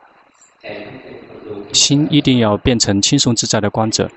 [1.72, 4.10] 心一定要变成轻松自在的观者，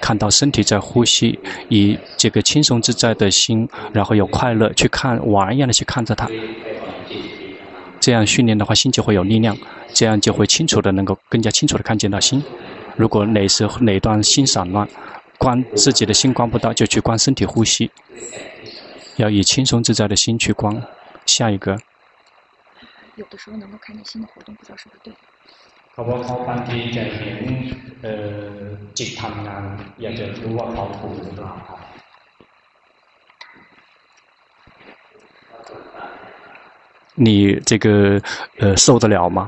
[0.00, 1.38] 看到身体在呼吸，
[1.68, 6.28] 以这个轻松自在的心，然后有快乐去看玩一样的去看着它。
[8.00, 9.56] 这样训练的话，心就会有力量，
[9.94, 12.42] 这样就会清楚的能够更加清楚的看见到心。
[12.96, 14.88] 如果哪时哪段心散乱，
[15.39, 17.91] 观自己的心观不到，就去观身体呼吸。
[19.17, 20.81] 要以轻松自在的心去观。
[21.25, 21.79] 下一个。
[23.15, 25.13] 有的时候能够看见心的活动，不知道是不是对。
[25.93, 27.37] เขาบอกเขาบางทีจะเห็น
[28.01, 28.13] เอ่
[28.55, 28.59] อ
[28.97, 29.63] จิตทำงาน
[30.01, 31.79] อยากจะรู้ว่าเขาถูกหรือเปล่าครับ
[37.25, 37.27] 你
[37.69, 38.21] 这个
[38.59, 39.39] 呃受得了吗？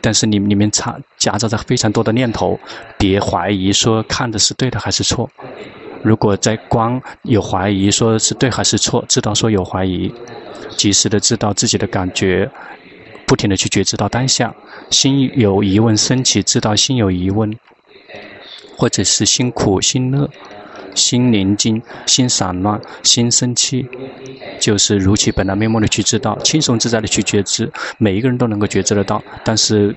[0.00, 2.58] 但是你里面插夹杂着非常多的念头，
[2.96, 5.28] 别怀疑说看的是对的还是错。
[6.02, 10.14] 如果在光有怀疑，说是对还是错，知道说有怀疑，
[10.76, 12.48] 及时的知道自己的感觉，
[13.26, 14.54] 不停的去觉知到当下，
[14.90, 17.52] 心有疑问升起，知道心有疑问，
[18.76, 20.30] 或者是心苦、心乐、
[20.94, 23.86] 心宁静、心散乱、心生气，
[24.60, 29.94] 就是如其本来面目的去知道，轻松自在的去觉知，每一个人都能够觉知得到，但是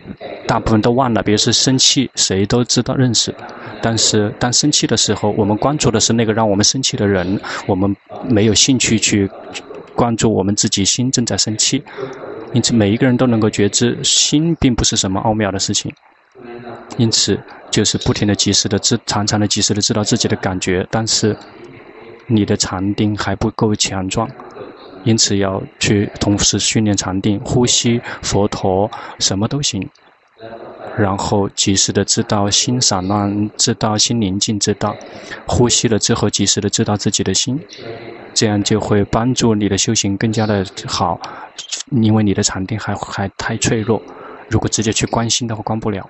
[0.47, 3.33] 大部分都忘了，比如是生气，谁都知道认识。
[3.81, 7.95] 但是，当生气的时候，我们关注的是那个让我们生气的人，我们
[8.29, 9.27] 没有兴趣去
[9.95, 11.83] 关注我们自己心正在生气。
[12.53, 15.91] 因此，每一个人都能够觉知，心并不是什么奥妙的事情。
[16.97, 17.39] 因此，
[17.71, 20.85] 就是不停的、及时的知，常常的、及时的知道自己的感觉。
[20.91, 21.35] 但是，
[22.27, 24.29] 你的禅定还不够强壮，
[25.03, 29.89] 因此要去同时训练禅定、呼吸、佛陀，什么都行。
[30.97, 34.93] 然后及时的知道心散乱，知道心宁静，知道
[35.47, 37.57] 呼吸了之后及时的知道自己的心，
[38.33, 41.17] 这样就会帮助你的修行更加的好，
[41.91, 44.01] 因为你的禅定还还太脆弱，
[44.49, 46.09] 如果直接去观心的话，观不了。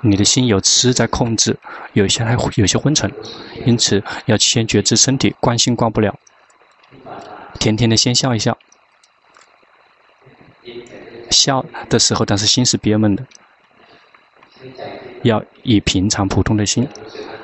[0.00, 1.56] 你的心有痴在控制，
[1.92, 3.12] 有些还有些昏沉，
[3.64, 6.18] 因此要先觉知身体，观心观不了，
[7.60, 8.58] 甜甜的先笑一笑，
[11.30, 13.24] 笑的时候，但是心是憋闷的。
[15.22, 16.88] 要以平常普通的心，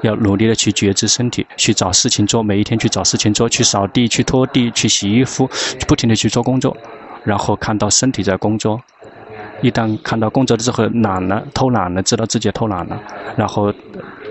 [0.03, 5.49] 要努力的去觉知身体，去找事情做，每一天去找事情做，去扫地、去拖地、去洗衣服，
[5.87, 6.77] 不停的去做工作，
[7.23, 8.83] 然后看到身体在工作。
[9.61, 13.01] 一旦看到工作了之后懒了、偷懒了，知道自己偷懒了，
[13.37, 13.73] 然后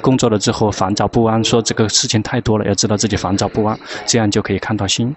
[0.02, 5.16] 工作了之后烦躁不安，说这个事情太多了，要知道自己烦躁不安，这样就可以看到心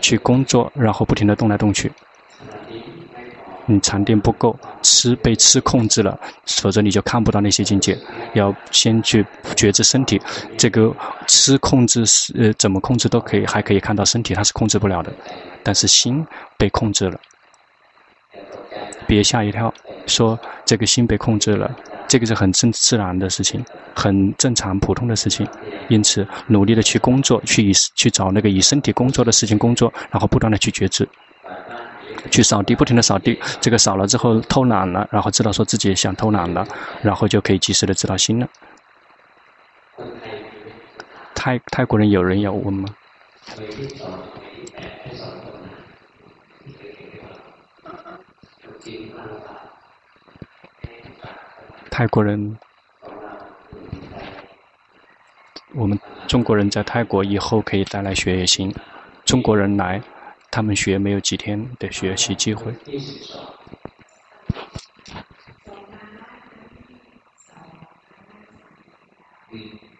[0.00, 1.92] 去工作，然后不停的动来动去。
[3.66, 7.96] 你禅定不够，吃被吃控制了，否则你就看不到那些境界。
[8.34, 10.20] 要先去觉知身体，
[10.58, 10.92] 这个
[11.28, 15.12] 吃控制是呃怎么控制都可以，还可以看到身体它是控制不了的，
[15.62, 17.16] 但是心被控制了，
[19.12, 19.72] 别吓一跳，
[20.06, 21.70] 说这个心被控制了，
[22.08, 23.62] 这个是很正自然的事情，
[23.94, 25.46] 很正常普通的事情。
[25.88, 31.06] 因此努力的去工作，去以去找那个以身体工作的事情工作，然后不断的去觉知。
[32.30, 36.66] 去扫地，不停的扫地，这个扫了之后偷懒了，然后知道说自己想偷懒了，
[37.02, 38.48] 然后就可以及时的知道心了。
[41.34, 42.88] 泰泰国人有人要问吗？
[51.90, 52.58] 泰国人
[55.74, 58.72] 我们中国人在泰国以后可以再来学也行
[59.24, 60.00] 中国人来
[60.50, 62.72] 他们学没有几天的学习机会。
[69.52, 69.91] 嗯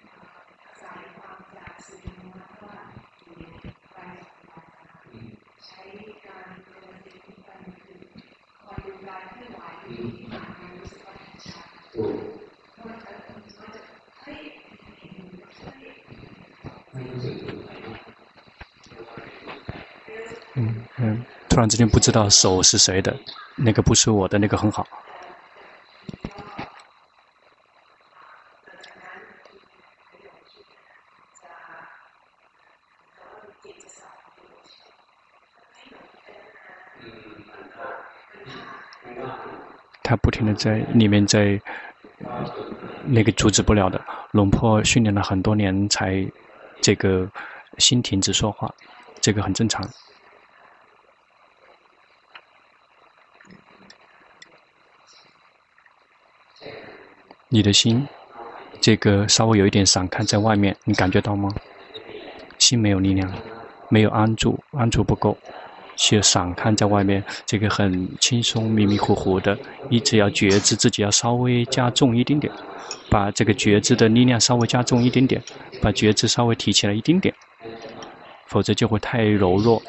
[20.54, 23.14] 嗯嗯突然之间不知道手是谁的
[23.56, 24.86] 那个不是我的那个很好。
[40.12, 41.58] 他不停的在里面在，
[43.06, 43.98] 那个阻止不了的。
[44.32, 46.22] 龙婆训练了很多年才，
[46.82, 47.26] 这个
[47.78, 48.70] 心停止说话，
[49.22, 49.82] 这个很正常。
[57.48, 58.06] 你的心，
[58.82, 61.48] 这个稍微有一点散开在外面，你感觉到吗？
[62.58, 63.32] 心没有力量，
[63.88, 65.38] 没有安住，安住不够。
[65.96, 69.56] 去散看在外面，这个很轻松，迷迷糊糊的，
[69.90, 72.52] 一直要觉知自己要稍微加重一丁点，
[73.10, 75.42] 把这个觉知的力量稍微加重一丁点，
[75.80, 77.34] 把觉知稍微提起来一丁点，
[78.46, 79.82] 否则就会太柔弱。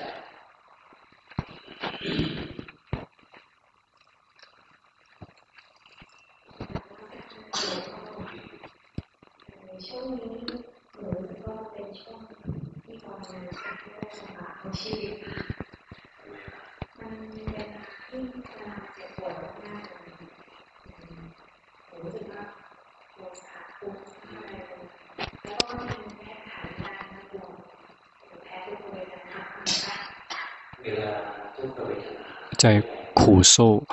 [32.58, 32.82] 在
[33.14, 33.84] 苦受、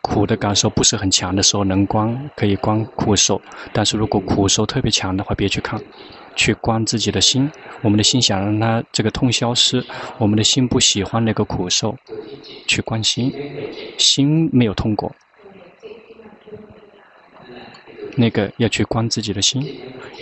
[0.00, 3.40] 苦的感受不是很强的时候，能观可以观苦受；
[3.72, 5.80] 但是如果苦受特别强的话，别去看，
[6.34, 7.48] 去观自己的心。
[7.82, 9.84] 我们的心想让它这个痛消失，
[10.18, 11.96] 我们的心不喜欢那个苦受，
[12.66, 13.32] 去观心，
[13.96, 15.14] 心没有痛过，
[18.16, 19.64] 那个要去观自己的心，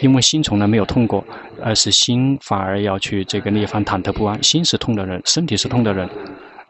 [0.03, 1.25] 因为心从来没有痛过，
[1.63, 4.43] 而是心反而要去这个涅槃忐忑不安。
[4.43, 6.07] 心是痛的人，身体是痛的人。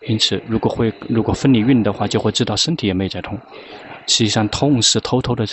[0.06, 3.38] 因此，如果会如果分离运的话，就会知道身体也没在痛。
[4.06, 5.44] 实际上，痛是偷偷的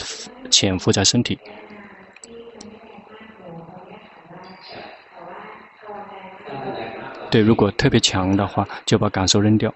[0.50, 1.38] 潜伏在身体。
[7.30, 9.74] 对，如果特别强的话，就把感受扔掉，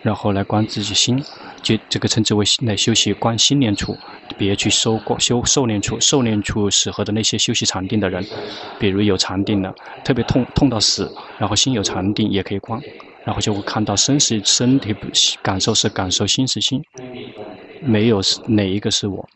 [0.00, 1.22] 然后来观自己心，
[1.60, 3.94] 就这个称之为来修习观心念处，
[4.38, 6.00] 别去收过修受念处。
[6.00, 8.24] 受念处适合的那些修习禅定的人，
[8.78, 12.80] 比如有禅定的，特别痛痛到死，然后心有禅定也可以观。
[13.24, 14.94] 然后就会看到身是身体，
[15.42, 16.82] 感受是感受，心是心，
[17.80, 19.28] 没有哪一个是我。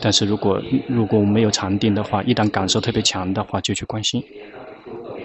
[0.00, 4.22] 但是如果如果没有禅定的话，一旦感受特别强的话，就去关心，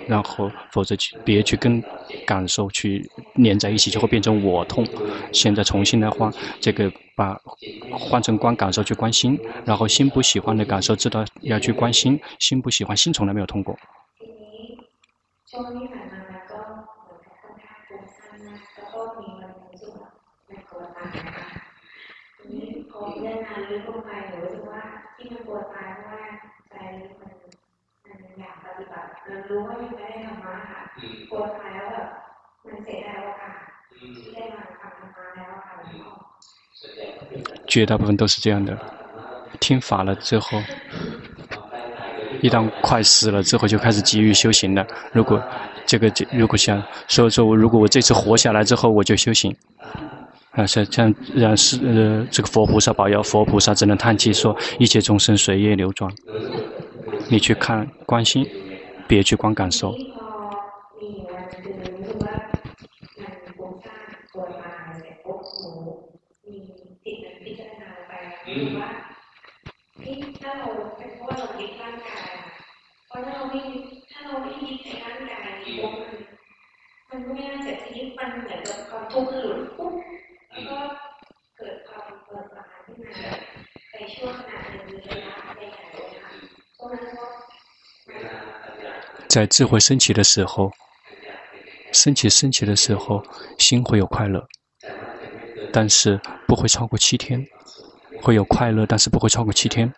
[0.07, 1.83] 然后否则别去跟
[2.25, 4.85] 感受去连在一起，就会变成我痛。
[5.31, 7.37] 现在重新的话，这个把
[7.91, 13.77] 换成观感受去关心，然后心不喜欢的感受知道要去关心，心不喜欢，心从来没有痛过。
[37.65, 38.77] 绝大部分都是这样的，
[39.59, 40.61] 听法了之后，
[42.39, 44.85] 一旦快死了之后，就开始急于修行了。
[45.11, 45.41] 如果
[45.85, 49.55] 这个这如果想说说，如果我这次活下来之后，我就修行。
[50.53, 56.11] 啊，像像让是呃，这个佛菩萨保佑，佛菩萨只能叹气说：一切众生随业流转。
[57.27, 58.45] 你去看观心，
[59.07, 59.91] 别去光感受。
[89.33, 90.71] 在智慧升起的时候，
[91.91, 93.23] 升起升起的时候，
[93.57, 94.45] 心会有快乐，
[95.71, 97.43] 但是不会超过七天。
[98.21, 99.91] 会有快乐，但是不会超过七天。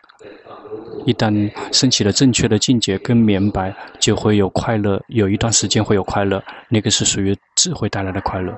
[1.05, 5.03] 一旦升起了正确的境界跟明白，就会有快乐。
[5.09, 8.57] 有一段时间会有快乐，那个是属于智慧带来的快乐。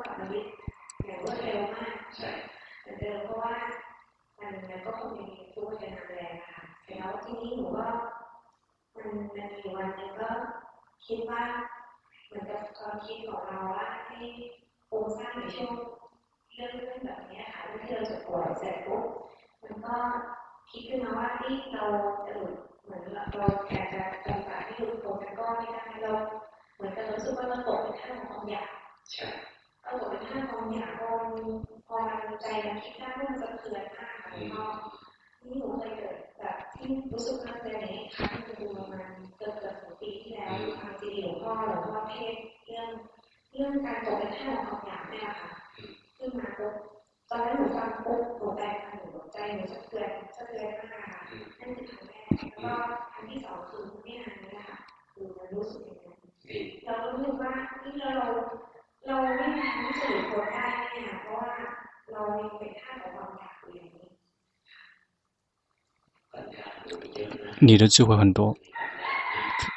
[67.78, 68.58] 你的智慧很多，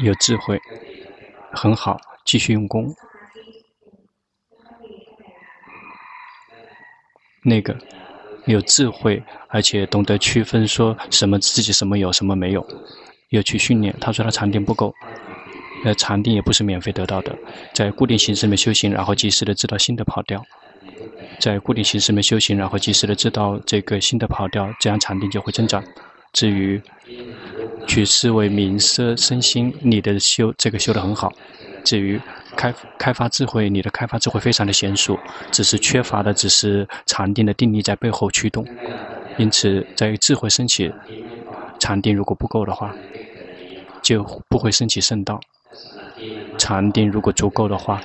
[0.03, 0.59] 有智慧，
[1.53, 2.95] 很好，继续用功。
[7.45, 7.77] 那个
[8.47, 12.67] 有智慧，而且懂得区分，说什么自己什么有，什么没有，
[13.33, 13.95] 要去训练。
[14.01, 14.95] 他说他禅定不够，
[15.85, 17.37] 呃，禅定也不是免费得到的，
[17.75, 20.43] 在固定形式里面修行，然后及时的知道新的跑调，
[21.39, 25.85] 在固定形式里面修行，然后及时的知道这个新的跑调，这样禅定就会增长。
[26.33, 26.81] 至于
[27.87, 31.33] 去思维名色身心，你的修这个修得很好。
[31.83, 32.21] 至于
[32.57, 35.19] 开开发智慧，你的开发智慧非常的娴熟，
[35.51, 38.67] 只是缺乏的只是禅定的定力在背后驱动。
[39.39, 40.93] 因此，在智慧升起，
[41.79, 42.95] 禅定如果不够的话，
[44.03, 45.41] 就不会升起圣道。
[46.59, 48.01] 禅定如果足够的话，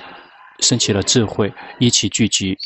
[0.60, 2.56] 升起了智慧，一起聚集，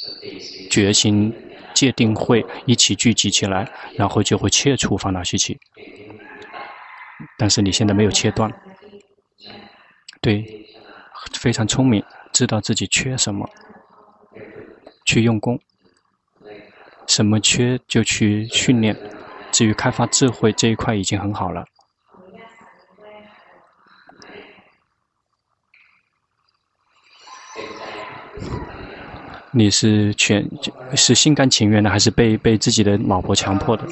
[0.71, 1.35] 觉心。
[1.73, 5.57] 界定会一起聚集起来，然后就会切除烦恼习气。
[7.39, 8.53] 但是你现在没有切断，
[10.21, 10.67] 对，
[11.33, 13.49] 非常聪明，知道自己缺什么，
[15.05, 15.59] 去用功，
[17.07, 18.97] 什么缺就去训练。
[19.51, 21.65] 至于开发智慧这一块已经很好了。
[29.53, 30.49] 你是全
[30.95, 33.85] 是心甘情愿的，还是被被自己的老婆强迫的？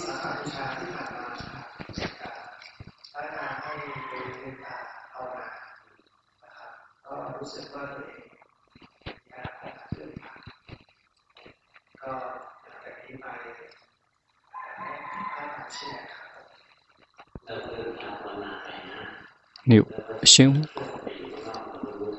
[19.68, 19.82] 你
[20.22, 20.50] 先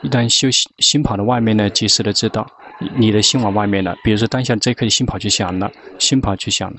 [0.04, 2.46] 一旦修心心跑到外面呢，及时的知道。
[2.96, 6.78] 你的心往外面了，比如说当下这颗心跑去想了，心跑去想了，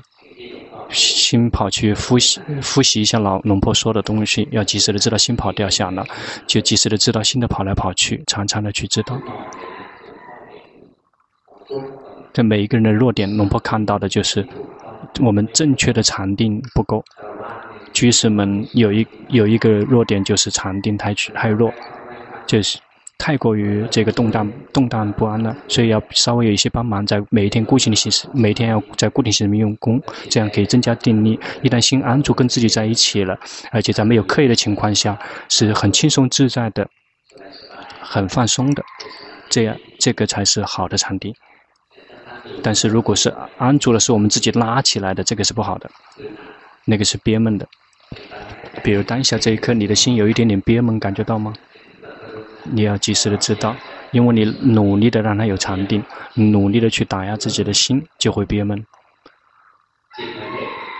[0.89, 6.03] 心跑去复习复习一下老龙婆说的东西，要及时的知道心跑掉想了，
[6.47, 9.19] 就及时的知道心的跑来跑去，常常的去知道。
[12.33, 14.47] 这每一个人的弱点，龙婆看到的就是
[15.21, 17.03] 我们正确的禅定不够。
[17.93, 21.73] 居士们有一有一个弱点就是禅定太太弱，
[22.45, 22.79] 就是。
[23.23, 31.39] 太过于这个动荡动荡不安了，所以要稍微有一些帮忙，在每一天固定的形式，每天要在固定形式里面用功，这样可以增加定力。
[31.61, 33.39] 一旦心安住跟自己在一起了，
[33.69, 35.19] 而且在没有刻意的情况下，
[35.49, 36.89] 是很轻松自在的，
[38.01, 38.83] 很放松的，
[39.51, 41.31] 这样这个才是好的禅定。
[42.63, 45.87] 但是如果是安住了，是我们自己拉起来的，这个是不好的，
[46.85, 47.67] 那个是憋闷的。
[48.83, 51.53] 比如当下这一刻，你的心有一点点憋闷，感觉到吗？
[52.63, 53.75] 你要及时的知道，
[54.11, 56.03] 因为你努力的让他有禅定，
[56.35, 58.85] 努力的去打压自己的心，就会憋闷。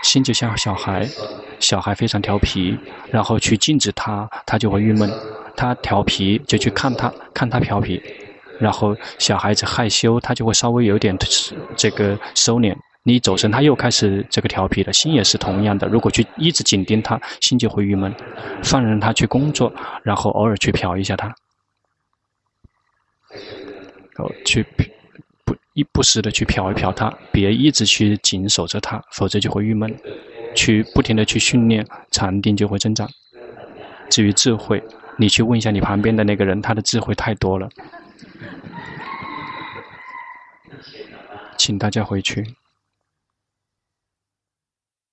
[0.02, 1.08] 心就像小孩，
[1.60, 2.76] 小孩非常调皮，
[3.10, 5.10] 然后去禁止他，他就会郁闷。
[5.56, 8.02] 他调皮就去看他，看他调皮，
[8.58, 11.16] 然后小孩子害羞，他就会稍微有点
[11.76, 12.74] 这个收敛。
[13.04, 14.92] 你走神，他又开始这个调皮了。
[14.92, 18.14] 心也是同样的，如果去一直紧盯他，心就会郁闷。
[18.62, 19.72] 放任他去工作，
[20.04, 21.34] 然后偶尔去瞟一下他。
[24.18, 24.62] 哦，去
[25.44, 29.92] 不一不时的去瞟一瞟他，别一直去紧守着他，否则就会郁闷。
[30.54, 33.08] 去不停的去训练禅定，就会增长。
[34.10, 34.80] 至于智慧，
[35.16, 37.68] 你去问一下你旁边的那个人，他的智慧太多了。
[41.56, 42.44] 请大家回去。